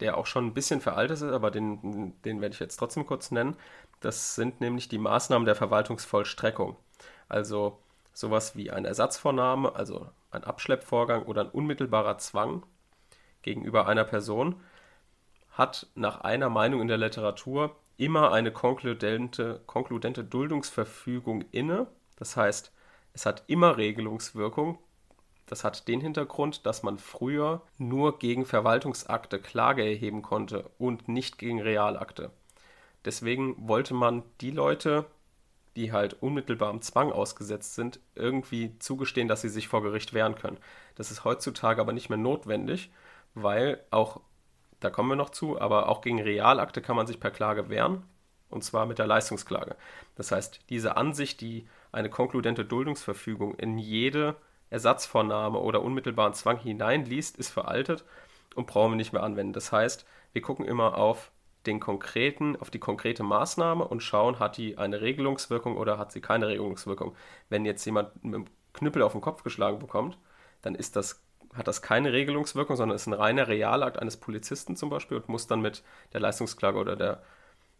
der 0.00 0.18
auch 0.18 0.26
schon 0.26 0.48
ein 0.48 0.54
bisschen 0.54 0.82
veraltet 0.82 1.16
ist, 1.16 1.22
aber 1.22 1.50
den, 1.50 2.12
den 2.26 2.42
werde 2.42 2.52
ich 2.52 2.60
jetzt 2.60 2.76
trotzdem 2.76 3.06
kurz 3.06 3.30
nennen. 3.30 3.56
Das 4.00 4.34
sind 4.34 4.60
nämlich 4.60 4.90
die 4.90 4.98
Maßnahmen 4.98 5.46
der 5.46 5.54
Verwaltungsvollstreckung. 5.54 6.76
Also 7.30 7.78
sowas 8.12 8.54
wie 8.54 8.70
eine 8.70 8.88
Ersatzvornahme, 8.88 9.74
also 9.74 10.08
ein 10.30 10.44
Abschleppvorgang 10.44 11.22
oder 11.22 11.40
ein 11.40 11.50
unmittelbarer 11.50 12.18
Zwang 12.18 12.64
gegenüber 13.40 13.86
einer 13.86 14.04
Person, 14.04 14.56
hat 15.52 15.86
nach 15.94 16.22
einer 16.22 16.48
Meinung 16.48 16.80
in 16.80 16.88
der 16.88 16.98
Literatur 16.98 17.76
immer 17.96 18.32
eine 18.32 18.50
konkludente, 18.52 19.60
konkludente 19.66 20.24
Duldungsverfügung 20.24 21.44
inne. 21.52 21.86
Das 22.16 22.36
heißt, 22.36 22.72
es 23.12 23.26
hat 23.26 23.44
immer 23.46 23.76
Regelungswirkung. 23.76 24.78
Das 25.46 25.64
hat 25.64 25.86
den 25.88 26.00
Hintergrund, 26.00 26.64
dass 26.64 26.82
man 26.82 26.98
früher 26.98 27.62
nur 27.76 28.18
gegen 28.18 28.46
Verwaltungsakte 28.46 29.38
Klage 29.38 29.84
erheben 29.84 30.22
konnte 30.22 30.70
und 30.78 31.08
nicht 31.08 31.38
gegen 31.38 31.60
Realakte. 31.60 32.30
Deswegen 33.04 33.68
wollte 33.68 33.92
man 33.92 34.22
die 34.40 34.52
Leute, 34.52 35.04
die 35.76 35.92
halt 35.92 36.22
unmittelbarem 36.22 36.80
Zwang 36.80 37.12
ausgesetzt 37.12 37.74
sind, 37.74 38.00
irgendwie 38.14 38.78
zugestehen, 38.78 39.28
dass 39.28 39.42
sie 39.42 39.48
sich 39.48 39.68
vor 39.68 39.82
Gericht 39.82 40.14
wehren 40.14 40.36
können. 40.36 40.58
Das 40.94 41.10
ist 41.10 41.24
heutzutage 41.24 41.80
aber 41.80 41.92
nicht 41.92 42.08
mehr 42.08 42.18
notwendig, 42.18 42.90
weil 43.34 43.84
auch 43.90 44.20
da 44.82 44.90
kommen 44.90 45.08
wir 45.08 45.16
noch 45.16 45.30
zu, 45.30 45.60
aber 45.60 45.88
auch 45.88 46.00
gegen 46.00 46.20
Realakte 46.20 46.82
kann 46.82 46.96
man 46.96 47.06
sich 47.06 47.20
per 47.20 47.30
Klage 47.30 47.68
wehren, 47.68 48.02
und 48.50 48.64
zwar 48.64 48.86
mit 48.86 48.98
der 48.98 49.06
Leistungsklage. 49.06 49.76
Das 50.16 50.32
heißt, 50.32 50.60
diese 50.68 50.96
Ansicht, 50.96 51.40
die 51.40 51.68
eine 51.92 52.10
konkludente 52.10 52.64
Duldungsverfügung 52.64 53.54
in 53.54 53.78
jede 53.78 54.36
Ersatzvornahme 54.70 55.58
oder 55.58 55.82
unmittelbaren 55.82 56.34
Zwang 56.34 56.58
hineinliest, 56.58 57.36
ist 57.36 57.50
veraltet 57.50 58.04
und 58.54 58.66
brauchen 58.66 58.92
wir 58.92 58.96
nicht 58.96 59.12
mehr 59.12 59.22
anwenden. 59.22 59.52
Das 59.52 59.72
heißt, 59.72 60.06
wir 60.32 60.42
gucken 60.42 60.64
immer 60.64 60.96
auf 60.96 61.30
den 61.66 61.78
konkreten, 61.78 62.56
auf 62.56 62.70
die 62.70 62.78
konkrete 62.78 63.22
Maßnahme 63.22 63.86
und 63.86 64.02
schauen, 64.02 64.38
hat 64.38 64.56
die 64.56 64.78
eine 64.78 65.00
Regelungswirkung 65.00 65.76
oder 65.76 65.98
hat 65.98 66.10
sie 66.10 66.20
keine 66.20 66.48
Regelungswirkung. 66.48 67.14
Wenn 67.48 67.64
jetzt 67.64 67.84
jemand 67.84 68.24
mit 68.24 68.34
einem 68.34 68.46
Knüppel 68.72 69.02
auf 69.02 69.12
den 69.12 69.20
Kopf 69.20 69.44
geschlagen 69.44 69.78
bekommt, 69.78 70.18
dann 70.62 70.74
ist 70.74 70.96
das 70.96 71.21
hat 71.54 71.68
das 71.68 71.82
keine 71.82 72.12
Regelungswirkung, 72.12 72.76
sondern 72.76 72.96
ist 72.96 73.06
ein 73.06 73.12
reiner 73.12 73.48
Realakt 73.48 73.98
eines 73.98 74.16
Polizisten 74.16 74.76
zum 74.76 74.90
Beispiel 74.90 75.18
und 75.18 75.28
muss 75.28 75.46
dann 75.46 75.60
mit 75.60 75.82
der 76.12 76.20
Leistungsklage 76.20 76.78
oder 76.78 76.96
der 76.96 77.22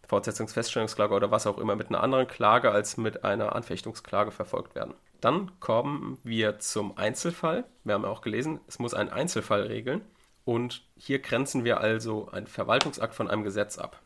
Fortsetzungsfeststellungsklage 0.06 1.14
oder 1.14 1.30
was 1.30 1.46
auch 1.46 1.58
immer 1.58 1.76
mit 1.76 1.88
einer 1.88 2.02
anderen 2.02 2.26
Klage 2.26 2.70
als 2.70 2.96
mit 2.96 3.24
einer 3.24 3.54
Anfechtungsklage 3.54 4.30
verfolgt 4.30 4.74
werden. 4.74 4.94
Dann 5.20 5.58
kommen 5.60 6.18
wir 6.24 6.58
zum 6.58 6.98
Einzelfall. 6.98 7.64
Wir 7.84 7.94
haben 7.94 8.02
ja 8.02 8.10
auch 8.10 8.22
gelesen, 8.22 8.60
es 8.66 8.78
muss 8.78 8.92
einen 8.92 9.10
Einzelfall 9.10 9.62
regeln. 9.62 10.02
Und 10.44 10.84
hier 10.96 11.20
grenzen 11.20 11.64
wir 11.64 11.80
also 11.80 12.28
einen 12.28 12.48
Verwaltungsakt 12.48 13.14
von 13.14 13.30
einem 13.30 13.44
Gesetz 13.44 13.78
ab. 13.78 14.02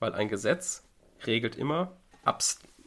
Weil 0.00 0.12
ein 0.14 0.28
Gesetz 0.28 0.84
regelt 1.24 1.56
immer 1.56 1.96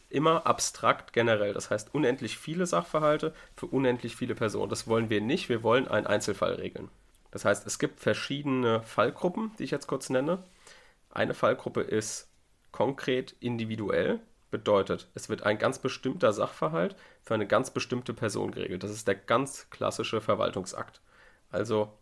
immer 0.09 0.47
abstrakt 0.47 1.13
generell. 1.13 1.53
Das 1.53 1.69
heißt 1.69 1.93
unendlich 1.93 2.37
viele 2.37 2.65
Sachverhalte 2.65 3.33
für 3.55 3.67
unendlich 3.67 4.15
viele 4.15 4.35
Personen. 4.35 4.69
Das 4.69 4.87
wollen 4.87 5.09
wir 5.09 5.21
nicht. 5.21 5.49
Wir 5.49 5.63
wollen 5.63 5.87
einen 5.87 6.07
Einzelfall 6.07 6.53
regeln. 6.53 6.89
Das 7.31 7.45
heißt, 7.45 7.67
es 7.67 7.77
gibt 7.77 7.99
verschiedene 7.99 8.81
Fallgruppen, 8.83 9.51
die 9.59 9.63
ich 9.63 9.71
jetzt 9.71 9.87
kurz 9.87 10.09
nenne. 10.09 10.43
Eine 11.11 11.33
Fallgruppe 11.33 11.81
ist 11.81 12.29
konkret 12.71 13.35
individuell. 13.39 14.19
Bedeutet, 14.51 15.07
es 15.13 15.29
wird 15.29 15.43
ein 15.43 15.59
ganz 15.59 15.77
bestimmter 15.77 16.33
Sachverhalt 16.33 16.95
für 17.21 17.35
eine 17.35 17.45
ganz 17.45 17.69
bestimmte 17.69 18.15
Person 18.15 18.49
geregelt. 18.49 18.83
Das 18.83 18.89
ist 18.89 19.07
der 19.07 19.13
ganz 19.13 19.69
klassische 19.69 20.21
Verwaltungsakt. 20.21 21.01
Also 21.51 21.93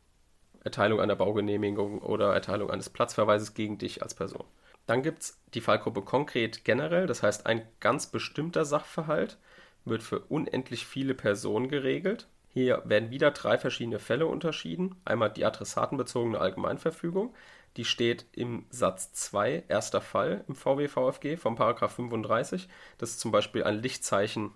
Erteilung 0.63 1.01
einer 1.01 1.17
Baugenehmigung 1.17 2.01
oder 2.01 2.33
Erteilung 2.33 2.71
eines 2.71 2.89
Platzverweises 2.89 3.53
gegen 3.53 3.77
dich 3.77 4.01
als 4.01 4.13
Person. 4.13 4.45
Dann 4.87 5.03
gibt 5.03 5.21
es 5.21 5.39
die 5.53 5.61
Fallgruppe 5.61 6.01
konkret 6.01 6.65
generell, 6.65 7.05
das 7.05 7.21
heißt 7.21 7.45
ein 7.45 7.67
ganz 7.79 8.07
bestimmter 8.07 8.65
Sachverhalt 8.65 9.37
wird 9.85 10.03
für 10.03 10.19
unendlich 10.19 10.85
viele 10.85 11.13
Personen 11.13 11.69
geregelt. 11.69 12.27
Hier 12.49 12.81
werden 12.85 13.11
wieder 13.11 13.31
drei 13.31 13.57
verschiedene 13.57 13.99
Fälle 13.99 14.25
unterschieden. 14.25 14.95
Einmal 15.05 15.31
die 15.31 15.45
adressatenbezogene 15.45 16.39
Allgemeinverfügung, 16.39 17.35
die 17.77 17.85
steht 17.85 18.25
im 18.31 18.65
Satz 18.69 19.13
2, 19.13 19.65
erster 19.67 20.01
Fall 20.01 20.43
im 20.47 20.55
VW-VFG 20.55 21.37
vom 21.37 21.55
Paragraph 21.55 21.93
35. 21.93 22.67
Das 22.97 23.11
ist 23.11 23.19
zum 23.19 23.31
Beispiel 23.31 23.63
ein 23.63 23.81
Lichtzeichen 23.81 24.51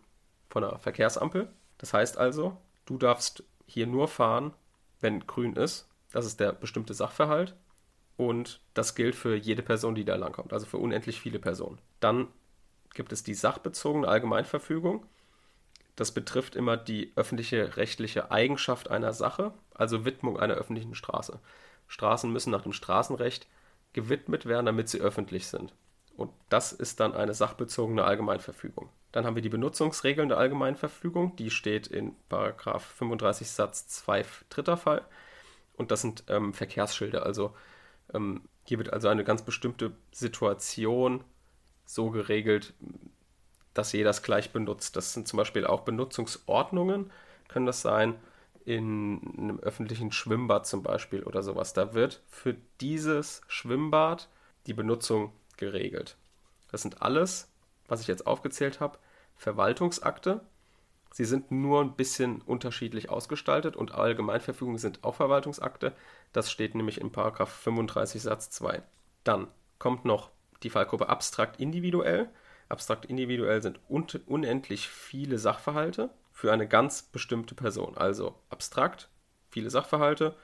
von 0.50 0.64
einer 0.64 0.80
Verkehrsampel. 0.80 1.50
Das 1.78 1.94
heißt 1.94 2.18
also, 2.18 2.58
du 2.86 2.98
darfst 2.98 3.44
hier 3.68 3.88
nur 3.88 4.08
fahren, 4.08 4.54
wenn 5.00 5.26
grün 5.28 5.56
ist. 5.56 5.88
Das 6.12 6.26
ist 6.26 6.40
der 6.40 6.52
bestimmte 6.52 6.94
Sachverhalt. 6.94 7.56
Und 8.22 8.60
das 8.76 8.94
gilt 8.94 9.16
für 9.16 9.36
jede 9.36 9.64
Person, 9.64 9.96
die 9.96 10.06
da 10.06 10.16
langkommt, 10.16 10.54
also 10.54 10.68
für 10.68 10.78
unendlich 10.78 11.20
viele 11.20 11.40
Personen. 11.40 11.80
Dann 12.02 12.28
gibt 12.94 13.12
es 13.14 13.24
die 13.24 13.34
sachbezogene 13.34 14.08
Allgemeinverfügung. 14.08 15.08
Das 15.96 16.12
betrifft 16.12 16.56
immer 16.56 16.78
die 16.78 17.14
öffentliche 17.16 17.78
rechtliche 17.78 18.30
Eigenschaft 18.30 18.92
einer 18.92 19.14
Sache, 19.14 19.56
also 19.74 20.06
Widmung 20.06 20.40
einer 20.40 20.54
öffentlichen 20.54 20.94
Straße. 20.94 21.40
Straßen 21.88 22.32
müssen 22.32 22.52
nach 22.52 22.62
dem 22.62 22.74
Straßenrecht 22.74 23.48
gewidmet 23.94 24.46
werden, 24.46 24.68
damit 24.68 24.88
sie 24.88 25.02
öffentlich 25.02 25.48
sind. 25.48 25.74
Und 26.16 26.30
das 26.50 26.74
ist 26.74 27.00
dann 27.00 27.16
eine 27.16 27.34
sachbezogene 27.34 28.04
Allgemeinverfügung. 28.04 28.90
Dann 29.14 29.26
haben 29.26 29.34
wir 29.34 29.42
die 29.42 29.50
Benutzungsregeln 29.50 30.30
der 30.30 30.38
Allgemeinverfügung, 30.38 31.36
die 31.38 31.50
steht 31.50 31.88
in 31.88 32.16
35 32.30 33.50
Satz 33.50 33.88
2 33.88 34.24
dritter 34.50 34.78
Fall. 34.78 35.08
Und 35.76 35.90
das 35.90 36.02
sind 36.02 36.26
ähm, 36.28 36.54
Verkehrsschilder, 36.54 37.26
also 37.26 37.56
ähm, 38.14 38.42
hier 38.64 38.78
wird 38.78 38.94
also 38.94 39.08
eine 39.08 39.24
ganz 39.24 39.42
bestimmte 39.44 39.94
Situation 40.12 41.24
so 41.86 42.10
geregelt, 42.10 42.74
dass 43.74 43.92
jeder 43.92 44.10
das 44.10 44.24
gleich 44.24 44.52
benutzt. 44.52 44.96
Das 44.96 45.14
sind 45.14 45.28
zum 45.28 45.38
Beispiel 45.38 45.66
auch 45.66 45.82
Benutzungsordnungen, 45.82 47.12
können 47.48 47.66
das 47.66 47.82
sein, 47.82 48.16
in 48.64 49.22
einem 49.38 49.60
öffentlichen 49.60 50.12
Schwimmbad 50.12 50.68
zum 50.68 50.84
Beispiel 50.84 51.24
oder 51.24 51.42
sowas. 51.42 51.74
Da 51.74 51.94
wird 51.94 52.22
für 52.30 52.56
dieses 52.80 53.42
Schwimmbad 53.48 54.30
die 54.68 54.74
Benutzung 54.74 55.34
geregelt. 55.58 56.16
Das 56.72 56.84
sind 56.84 57.02
alles, 57.02 57.52
was 57.88 58.02
ich 58.02 58.08
jetzt 58.08 58.28
aufgezählt 58.28 58.80
habe, 58.80 59.00
Verwaltungsakte, 59.36 60.42
Sie 61.14 61.26
sind 61.26 61.52
nur 61.52 61.82
ein 61.82 61.96
bisschen 61.96 62.42
unterschiedlich 62.42 63.10
ausgestaltet 63.10 63.76
und 63.76 63.94
Allgemeinverfügungen 63.94 64.78
sind 64.78 65.04
auch 65.04 65.16
Verwaltungsakte. 65.16 65.94
Das 66.34 66.52
steht 66.52 66.76
nämlich 66.76 67.00
in 67.00 67.12
35 67.12 68.22
Satz 68.22 68.50
2. 68.52 68.82
Dann 69.24 69.48
kommt 69.80 70.06
noch 70.06 70.32
die 70.64 70.70
Fallgruppe 70.70 71.10
abstrakt 71.10 71.60
individuell. 71.60 72.30
Abstrakt 72.70 73.06
individuell 73.06 73.62
sind 73.62 73.80
un 73.90 74.08
unendlich 74.26 74.88
viele 74.88 75.38
Sachverhalte 75.38 76.10
für 76.32 76.54
eine 76.54 76.68
ganz 76.68 77.04
bestimmte 77.04 77.56
Person. 77.56 77.98
Also 77.98 78.36
abstrakt, 78.50 79.10
viele 79.50 79.70
Sachverhalte, 79.70 80.36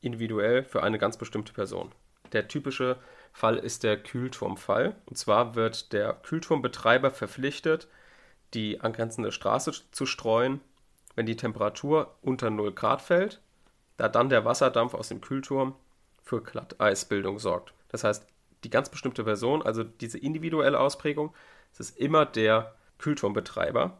individuell 0.00 0.64
für 0.64 0.82
eine 0.82 0.98
ganz 0.98 1.16
bestimmte 1.16 1.52
Person. 1.52 1.92
Der 2.32 2.48
typische 2.48 2.98
Fall 3.32 3.56
ist 3.56 3.82
der 3.82 3.96
Kühlturmfall. 3.96 4.96
Und 5.06 5.16
zwar 5.16 5.54
wird 5.54 5.92
der 5.92 6.12
Kühlturmbetreiber 6.14 7.10
verpflichtet, 7.10 7.88
die 8.54 8.80
angrenzende 8.80 9.32
Straße 9.32 9.72
zu 9.90 10.06
streuen, 10.06 10.60
wenn 11.14 11.26
die 11.26 11.36
Temperatur 11.36 12.16
unter 12.22 12.50
0 12.50 12.72
Grad 12.72 13.00
fällt, 13.00 13.40
da 14.02 14.08
dann 14.08 14.30
der 14.30 14.44
Wasserdampf 14.44 14.94
aus 14.94 15.06
dem 15.06 15.20
Kühlturm 15.20 15.76
für 16.24 16.42
Glatteisbildung 16.42 17.38
sorgt. 17.38 17.72
Das 17.88 18.02
heißt, 18.02 18.26
die 18.64 18.70
ganz 18.70 18.88
bestimmte 18.88 19.22
Person, 19.22 19.62
also 19.62 19.84
diese 19.84 20.18
individuelle 20.18 20.80
Ausprägung, 20.80 21.32
es 21.72 21.78
ist 21.78 21.98
immer 21.98 22.26
der 22.26 22.74
Kühlturmbetreiber, 22.98 23.98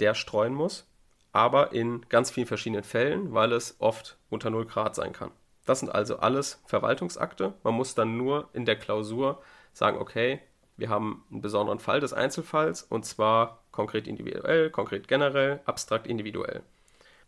der 0.00 0.14
streuen 0.14 0.54
muss, 0.54 0.90
aber 1.30 1.70
in 1.70 2.04
ganz 2.08 2.32
vielen 2.32 2.48
verschiedenen 2.48 2.82
Fällen, 2.82 3.32
weil 3.32 3.52
es 3.52 3.76
oft 3.78 4.18
unter 4.28 4.50
0 4.50 4.66
Grad 4.66 4.96
sein 4.96 5.12
kann. 5.12 5.30
Das 5.66 5.78
sind 5.78 5.94
also 5.94 6.16
alles 6.16 6.60
Verwaltungsakte. 6.66 7.54
Man 7.62 7.74
muss 7.74 7.94
dann 7.94 8.16
nur 8.16 8.48
in 8.54 8.64
der 8.64 8.76
Klausur 8.76 9.40
sagen, 9.72 9.98
okay, 9.98 10.40
wir 10.76 10.88
haben 10.88 11.24
einen 11.30 11.42
besonderen 11.42 11.78
Fall 11.78 12.00
des 12.00 12.12
Einzelfalls 12.12 12.82
und 12.82 13.06
zwar 13.06 13.62
konkret 13.70 14.08
individuell, 14.08 14.70
konkret 14.70 15.06
generell, 15.06 15.60
abstrakt 15.64 16.08
individuell. 16.08 16.64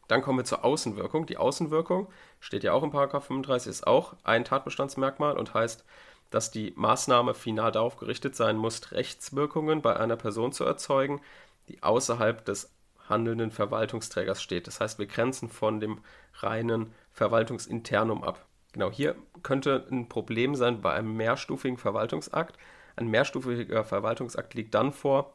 Dann 0.08 0.22
kommen 0.22 0.38
wir 0.38 0.44
zur 0.44 0.64
Außenwirkung. 0.64 1.26
Die 1.26 1.36
Außenwirkung 1.36 2.08
steht 2.40 2.64
ja 2.64 2.72
auch 2.72 2.82
im 2.82 2.92
35, 2.92 3.70
ist 3.70 3.86
auch 3.86 4.14
ein 4.24 4.44
Tatbestandsmerkmal 4.44 5.36
und 5.36 5.54
heißt, 5.54 5.84
dass 6.30 6.50
die 6.50 6.72
Maßnahme 6.76 7.34
final 7.34 7.72
darauf 7.72 7.96
gerichtet 7.96 8.36
sein 8.36 8.56
muss, 8.56 8.92
Rechtswirkungen 8.92 9.82
bei 9.82 9.96
einer 9.96 10.16
Person 10.16 10.52
zu 10.52 10.64
erzeugen, 10.64 11.20
die 11.68 11.82
außerhalb 11.82 12.44
des 12.44 12.70
handelnden 13.08 13.50
Verwaltungsträgers 13.50 14.42
steht. 14.42 14.66
Das 14.66 14.80
heißt, 14.80 14.98
wir 14.98 15.06
grenzen 15.06 15.48
von 15.48 15.80
dem 15.80 16.00
reinen 16.34 16.92
Verwaltungsinternum 17.12 18.24
ab. 18.24 18.44
Genau, 18.72 18.90
hier 18.90 19.14
könnte 19.42 19.86
ein 19.90 20.08
Problem 20.08 20.54
sein 20.54 20.82
bei 20.82 20.92
einem 20.92 21.16
mehrstufigen 21.16 21.78
Verwaltungsakt. 21.78 22.58
Ein 22.96 23.08
mehrstufiger 23.08 23.84
Verwaltungsakt 23.84 24.54
liegt 24.54 24.74
dann 24.74 24.92
vor, 24.92 25.32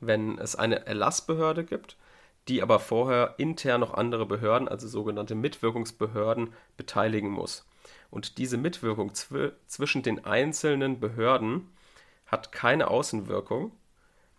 wenn 0.00 0.38
es 0.38 0.56
eine 0.56 0.86
Erlassbehörde 0.86 1.64
gibt, 1.64 1.96
die 2.48 2.62
aber 2.62 2.80
vorher 2.80 3.34
intern 3.38 3.80
noch 3.80 3.94
andere 3.94 4.26
Behörden, 4.26 4.68
also 4.68 4.88
sogenannte 4.88 5.34
Mitwirkungsbehörden, 5.34 6.52
beteiligen 6.76 7.30
muss. 7.30 7.66
Und 8.10 8.38
diese 8.38 8.56
Mitwirkung 8.56 9.14
zw 9.14 9.52
zwischen 9.66 10.02
den 10.02 10.24
einzelnen 10.24 11.00
Behörden 11.00 11.70
hat 12.26 12.52
keine 12.52 12.88
Außenwirkung, 12.88 13.72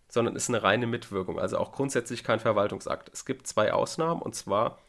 sondern 0.07 0.35
ist 0.35 0.49
eine 0.49 0.63
reine 0.63 0.87
Mitwirkung, 0.87 1.39
also 1.39 1.57
auch 1.57 1.71
grundsätzlich 1.71 2.23
kein 2.23 2.39
Verwaltungsakt. 2.39 3.09
Es 3.13 3.25
gibt 3.25 3.47
zwei 3.47 3.71
Ausnahmen, 3.71 4.21
und 4.21 4.35
zwar, 4.35 4.79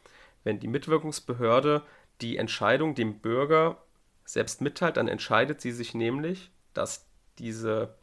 wenn 0.43 0.59
die 0.59 0.67
Mitwirkungsbehörde 0.67 1.83
die 2.21 2.37
Entscheidung 2.37 2.93
dem 2.95 3.19
Bürger 3.19 3.77
selbst 4.25 4.61
mitteilt, 4.61 4.97
dann 4.97 5.07
entscheidet 5.07 5.61
sie 5.61 5.71
sich 5.71 5.93
nämlich, 5.93 6.51
dass 6.73 7.05
diese 7.39 7.95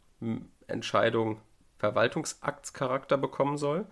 Entscheidung 0.67 1.41
Verwaltungsaktscharakter 1.77 3.17
bekommen 3.17 3.57
soll 3.57 3.85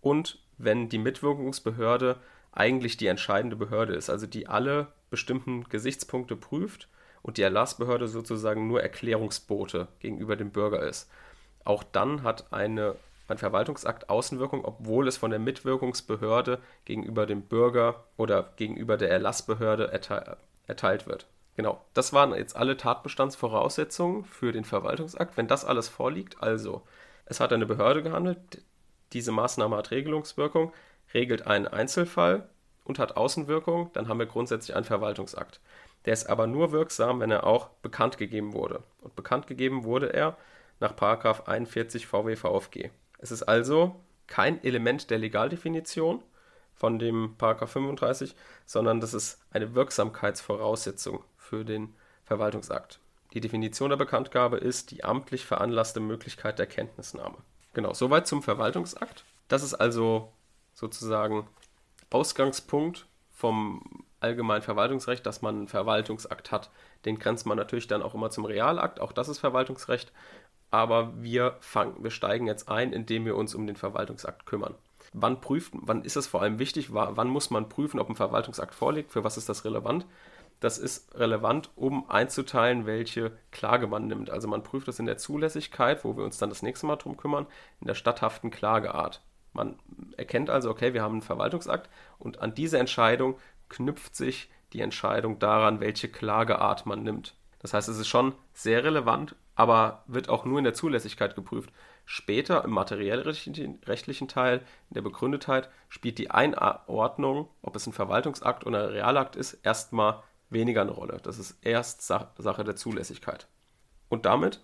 und 0.00 0.38
wenn 0.58 0.88
die 0.88 0.98
Mitwirkungsbehörde 0.98 2.16
eigentlich 2.52 2.96
die 2.96 3.06
entscheidende 3.06 3.56
Behörde 3.56 3.94
ist, 3.94 4.08
also 4.10 4.26
die 4.26 4.46
alle 4.46 4.88
bestimmten 5.10 5.64
Gesichtspunkte 5.64 6.36
prüft 6.36 6.88
und 7.22 7.36
die 7.36 7.42
Erlassbehörde 7.42 8.08
sozusagen 8.08 8.66
nur 8.66 8.82
Erklärungsbote 8.82 9.88
gegenüber 10.00 10.36
dem 10.36 10.50
Bürger 10.50 10.82
ist. 10.82 11.10
Auch 11.64 11.82
dann 11.82 12.22
hat 12.22 12.52
eine, 12.52 12.94
ein 13.28 13.38
Verwaltungsakt 13.38 14.08
Außenwirkung, 14.08 14.64
obwohl 14.64 15.08
es 15.08 15.16
von 15.16 15.30
der 15.30 15.40
Mitwirkungsbehörde 15.40 16.60
gegenüber 16.84 17.26
dem 17.26 17.42
Bürger 17.42 18.04
oder 18.16 18.52
gegenüber 18.56 18.96
der 18.96 19.10
Erlassbehörde 19.10 19.92
erteil, 19.92 20.36
erteilt 20.66 21.06
wird. 21.06 21.26
Genau, 21.56 21.82
das 21.94 22.12
waren 22.12 22.34
jetzt 22.34 22.54
alle 22.54 22.76
Tatbestandsvoraussetzungen 22.76 24.24
für 24.24 24.52
den 24.52 24.64
Verwaltungsakt. 24.64 25.36
Wenn 25.36 25.48
das 25.48 25.64
alles 25.64 25.88
vorliegt, 25.88 26.42
also 26.42 26.82
es 27.24 27.40
hat 27.40 27.52
eine 27.52 27.66
Behörde 27.66 28.02
gehandelt, 28.02 28.62
diese 29.12 29.32
Maßnahme 29.32 29.76
hat 29.76 29.90
Regelungswirkung, 29.90 30.72
regelt 31.14 31.46
einen 31.46 31.66
Einzelfall 31.66 32.48
und 32.84 32.98
hat 32.98 33.16
Außenwirkung, 33.16 33.90
dann 33.92 34.08
haben 34.08 34.18
wir 34.18 34.26
grundsätzlich 34.26 34.76
einen 34.76 34.84
Verwaltungsakt. 34.84 35.60
Der 36.04 36.12
ist 36.12 36.28
aber 36.28 36.46
nur 36.46 36.72
wirksam, 36.72 37.20
wenn 37.20 37.30
er 37.30 37.44
auch 37.44 37.68
bekannt 37.82 38.16
gegeben 38.16 38.52
wurde. 38.52 38.82
Und 39.00 39.16
bekannt 39.16 39.46
gegeben 39.46 39.84
wurde 39.84 40.12
er 40.12 40.36
nach 40.78 40.94
41 40.96 42.06
VW 42.06 42.36
VfG. 42.36 42.90
Es 43.18 43.30
ist 43.30 43.42
also 43.42 43.96
kein 44.26 44.62
Element 44.62 45.10
der 45.10 45.18
Legaldefinition 45.18 46.22
von 46.74 46.98
dem 46.98 47.34
35, 47.38 48.36
sondern 48.66 49.00
das 49.00 49.14
ist 49.14 49.40
eine 49.50 49.74
Wirksamkeitsvoraussetzung 49.74 51.24
für 51.36 51.64
den 51.64 51.94
Verwaltungsakt. 52.24 53.00
Die 53.32 53.40
Definition 53.40 53.90
der 53.90 53.96
Bekanntgabe 53.96 54.58
ist 54.58 54.90
die 54.90 55.04
amtlich 55.04 55.46
veranlasste 55.46 56.00
Möglichkeit 56.00 56.58
der 56.58 56.66
Kenntnisnahme. 56.66 57.38
Genau, 57.76 57.92
soweit 57.92 58.26
zum 58.26 58.42
Verwaltungsakt. 58.42 59.24
Das 59.48 59.62
ist 59.62 59.74
also 59.74 60.32
sozusagen 60.72 61.46
Ausgangspunkt 62.08 63.06
vom 63.30 64.04
allgemeinen 64.18 64.62
Verwaltungsrecht, 64.62 65.26
dass 65.26 65.42
man 65.42 65.56
einen 65.56 65.68
Verwaltungsakt 65.68 66.50
hat. 66.50 66.70
Den 67.04 67.18
grenzt 67.18 67.44
man 67.44 67.58
natürlich 67.58 67.86
dann 67.86 68.00
auch 68.00 68.14
immer 68.14 68.30
zum 68.30 68.46
Realakt, 68.46 68.98
auch 68.98 69.12
das 69.12 69.28
ist 69.28 69.40
Verwaltungsrecht 69.40 70.10
aber 70.70 71.12
wir, 71.22 71.56
fangen, 71.60 72.02
wir 72.02 72.10
steigen 72.10 72.46
jetzt 72.46 72.68
ein, 72.68 72.92
indem 72.92 73.24
wir 73.24 73.36
uns 73.36 73.54
um 73.54 73.66
den 73.66 73.76
Verwaltungsakt 73.76 74.46
kümmern. 74.46 74.74
Wann 75.12 75.40
prüft, 75.40 75.72
wann 75.74 76.02
ist 76.02 76.16
es 76.16 76.26
vor 76.26 76.42
allem 76.42 76.58
wichtig, 76.58 76.92
wann 76.92 77.28
muss 77.28 77.50
man 77.50 77.68
prüfen, 77.68 78.00
ob 78.00 78.10
ein 78.10 78.16
Verwaltungsakt 78.16 78.74
vorliegt, 78.74 79.12
für 79.12 79.24
was 79.24 79.36
ist 79.36 79.48
das 79.48 79.64
relevant? 79.64 80.04
Das 80.60 80.78
ist 80.78 81.14
relevant, 81.14 81.70
um 81.76 82.08
einzuteilen, 82.08 82.86
welche 82.86 83.32
Klage 83.50 83.86
man 83.86 84.06
nimmt. 84.06 84.30
Also 84.30 84.48
man 84.48 84.62
prüft 84.62 84.88
das 84.88 84.98
in 84.98 85.06
der 85.06 85.18
Zulässigkeit, 85.18 86.04
wo 86.04 86.16
wir 86.16 86.24
uns 86.24 86.38
dann 86.38 86.48
das 86.48 86.62
nächste 86.62 86.86
Mal 86.86 86.96
drum 86.96 87.16
kümmern, 87.16 87.46
in 87.80 87.86
der 87.86 87.94
statthaften 87.94 88.50
Klageart. 88.50 89.22
Man 89.52 89.78
erkennt 90.16 90.50
also, 90.50 90.70
okay, 90.70 90.94
wir 90.94 91.02
haben 91.02 91.12
einen 91.12 91.22
Verwaltungsakt 91.22 91.90
und 92.18 92.40
an 92.40 92.54
diese 92.54 92.78
Entscheidung 92.78 93.38
knüpft 93.68 94.14
sich 94.14 94.50
die 94.72 94.80
Entscheidung 94.80 95.38
daran, 95.38 95.80
welche 95.80 96.08
Klageart 96.08 96.86
man 96.86 97.02
nimmt. 97.02 97.34
Das 97.60 97.74
heißt, 97.74 97.88
es 97.88 97.98
ist 97.98 98.08
schon 98.08 98.34
sehr 98.52 98.84
relevant, 98.84 99.34
aber 99.54 100.04
wird 100.06 100.28
auch 100.28 100.44
nur 100.44 100.58
in 100.58 100.64
der 100.64 100.74
Zulässigkeit 100.74 101.34
geprüft. 101.34 101.70
Später 102.04 102.64
im 102.64 102.70
materiellrechtlichen 102.70 104.28
Teil, 104.28 104.58
in 104.90 104.94
der 104.94 105.02
Begründetheit, 105.02 105.70
spielt 105.88 106.18
die 106.18 106.30
Einordnung, 106.30 107.48
ob 107.62 107.74
es 107.74 107.86
ein 107.86 107.92
Verwaltungsakt 107.92 108.64
oder 108.64 108.84
ein 108.84 108.90
Realakt 108.90 109.34
ist, 109.34 109.54
erstmal 109.64 110.22
weniger 110.50 110.82
eine 110.82 110.92
Rolle. 110.92 111.20
Das 111.22 111.38
ist 111.38 111.58
erst 111.62 112.02
Sache 112.02 112.64
der 112.64 112.76
Zulässigkeit. 112.76 113.48
Und 114.08 114.26
damit 114.26 114.60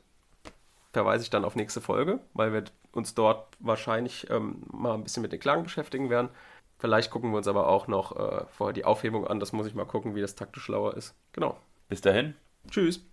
verweise 0.93 1.25
ich 1.25 1.31
dann 1.31 1.45
auf 1.45 1.57
nächste 1.57 1.81
Folge, 1.81 2.21
weil 2.35 2.53
wir 2.53 2.65
uns 2.93 3.15
dort 3.15 3.57
wahrscheinlich 3.59 4.29
ähm, 4.31 4.63
mal 4.71 4.95
ein 4.95 5.03
bisschen 5.03 5.23
mit 5.23 5.33
den 5.33 5.41
Klagen 5.41 5.63
beschäftigen 5.63 6.11
werden. 6.11 6.29
Vielleicht 6.79 7.11
gucken 7.11 7.31
wir 7.31 7.39
uns 7.39 7.49
aber 7.49 7.69
auch 7.69 7.87
noch 7.87 8.17
äh, 8.17 8.45
vorher 8.51 8.75
die 8.75 8.85
Aufhebung 8.85 9.27
an. 9.27 9.41
Das 9.41 9.53
muss 9.53 9.67
ich 9.67 9.75
mal 9.75 9.87
gucken, 9.87 10.15
wie 10.15 10.21
das 10.21 10.35
taktisch 10.35 10.65
schlauer 10.65 10.97
ist. 10.97 11.15
Genau. 11.33 11.57
Bis 11.89 12.01
dahin. 12.01 12.35
Tschüss. 12.71 13.05